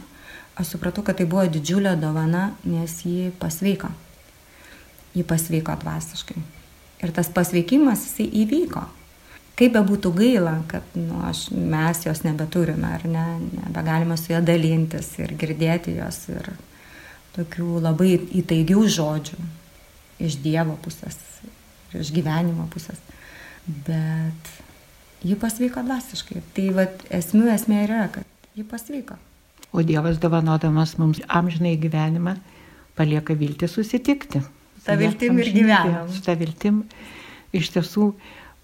aš 0.59 0.75
supratau, 0.75 1.05
kad 1.07 1.17
tai 1.17 1.25
buvo 1.29 1.45
didžiulė 1.47 1.95
dovana, 1.99 2.51
nes 2.67 2.99
ji 3.07 3.31
pasveiko. 3.39 3.91
Ji 5.15 5.25
pasveiko 5.27 5.75
dvasiškai. 5.81 6.39
Ir 7.03 7.13
tas 7.15 7.29
pasveikimas 7.33 8.05
jisai 8.07 8.27
įvyko. 8.43 8.83
Kaip 9.59 9.73
be 9.75 9.81
būtų 9.83 10.11
gaila, 10.15 10.53
kad 10.71 10.85
nu, 10.95 11.19
aš, 11.27 11.49
mes 11.51 12.05
jos 12.05 12.21
nebeturime, 12.23 12.93
ar 12.95 13.03
ne, 13.07 13.25
nebegalime 13.65 14.15
su 14.19 14.31
ją 14.31 14.39
dalintis 14.45 15.11
ir 15.19 15.33
girdėti 15.39 15.97
jos 15.97 16.21
ir 16.31 16.47
tokių 17.35 17.81
labai 17.83 18.13
įtaigių 18.39 18.85
žodžių 18.95 19.39
iš 20.23 20.37
Dievo 20.43 20.77
pusės, 20.83 21.17
iš 21.95 22.11
gyvenimo 22.15 22.67
pusės. 22.71 22.99
Bet 23.67 24.53
ji 25.23 25.35
pasveiko 25.39 25.83
dvasiškai. 25.83 26.43
Tai 26.55 26.67
vat, 26.77 27.03
esmių 27.19 27.49
esmė 27.53 27.83
yra, 27.87 28.05
kad 28.13 28.55
ji 28.55 28.63
pasveiko. 28.67 29.19
O 29.71 29.83
Dievas 29.85 30.17
dovanodamas 30.23 30.95
mums 30.97 31.19
amžinai 31.27 31.75
gyvenimą 31.79 32.37
palieka 32.97 33.35
viltį 33.37 33.69
susitikti. 33.69 34.41
Ta 34.89 34.97
viltim 34.99 35.39
ir 35.39 35.53
gyvenam. 35.53 36.11
Ta 36.25 36.35
viltim 36.39 36.83
iš 37.55 37.71
tiesų 37.75 38.11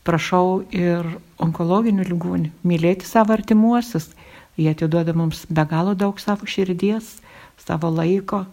prašau 0.06 0.64
ir 0.74 1.08
onkologinių 1.42 2.06
lygūnių 2.10 2.52
mylėti 2.68 3.08
savo 3.10 3.36
artimuosius. 3.38 4.12
Jie 4.56 4.70
atiduoda 4.72 5.14
mums 5.18 5.44
be 5.52 5.66
galo 5.68 5.96
daug 6.00 6.20
savo 6.22 6.48
širdies, 6.48 7.18
savo 7.60 7.90
laiko, 7.92 8.46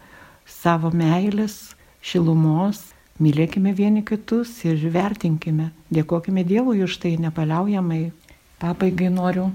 savo 0.46 0.90
meilės, 0.94 1.76
šilumos. 2.02 2.88
Mylėkime 3.22 3.74
vieni 3.76 4.02
kitus 4.02 4.50
ir 4.66 4.80
vertinkime. 4.90 5.70
Dėkojime 5.92 6.42
Dievui 6.48 6.82
už 6.82 6.96
tai 7.04 7.14
nepaliaujamai. 7.20 8.08
Pabaigai 8.58 9.10
noriu 9.12 9.50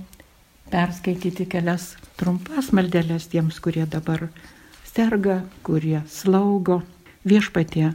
perskaityti 0.71 1.47
kelias 1.49 1.95
trumpas 2.19 2.71
maldelės 2.75 3.27
tiems, 3.31 3.59
kurie 3.63 3.85
dabar 3.89 4.27
serga, 4.87 5.41
kurie 5.67 6.01
slaugo. 6.11 6.81
Viešpatie, 7.27 7.91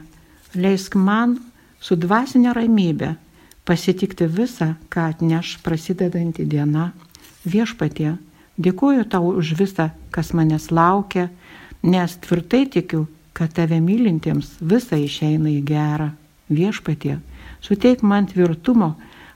leisk 0.55 0.95
man 0.95 1.37
su 1.83 1.95
dvasinė 1.99 2.53
ramybė 2.55 3.13
pasitikti 3.67 4.27
visą, 4.27 4.73
ką 4.91 5.09
atneš 5.13 5.57
prasidedanti 5.63 6.45
diena. 6.47 6.91
Viešpatie, 7.43 8.15
dėkuoju 8.59 9.07
tau 9.11 9.31
už 9.33 9.53
visą, 9.59 9.89
kas 10.11 10.33
manęs 10.35 10.69
laukia, 10.71 11.29
nes 11.83 12.15
tvirtai 12.23 12.65
tikiu, 12.71 13.07
kad 13.33 13.53
tave 13.55 13.79
mylintiems 13.81 14.59
visa 14.61 14.99
išeina 14.99 15.49
į 15.51 15.61
gerą. 15.67 16.11
Viešpatie, 16.53 17.17
suteik 17.63 18.03
man 18.03 18.27
tvirtumo 18.29 18.93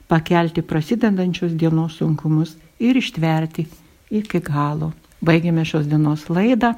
pakelti 0.08 0.62
prasidedančios 0.62 1.56
dienos 1.58 1.98
sunkumus 1.98 2.56
ir 2.80 3.00
ištverti 3.00 3.66
iki 4.12 4.42
galo. 4.44 4.94
Baigėme 5.24 5.64
šios 5.66 5.88
dienos 5.90 6.28
laidą, 6.30 6.76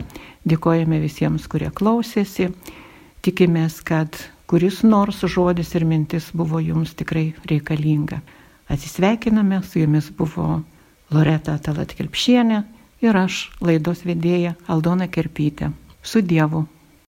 dėkojame 0.47 1.01
visiems, 1.03 1.45
kurie 1.51 1.67
klausėsi, 1.75 2.53
tikimės, 3.25 3.79
kad 3.85 4.15
kuris 4.49 4.81
nors 4.83 5.21
žodis 5.35 5.75
ir 5.77 5.85
mintis 5.85 6.31
buvo 6.33 6.61
jums 6.63 6.95
tikrai 6.97 7.33
reikalinga. 7.51 8.21
Atsisveikiname, 8.69 9.61
su 9.63 9.81
jumis 9.81 10.09
buvo 10.15 10.61
Loreta 11.13 11.57
Talat 11.57 11.95
Kelpšienė 11.97 12.63
ir 13.05 13.17
aš, 13.17 13.49
laidos 13.61 14.05
vedėja 14.05 14.55
Aldona 14.67 15.09
Kerpytė. 15.09 15.71
Su 16.03 16.21
Dievu. 16.21 16.65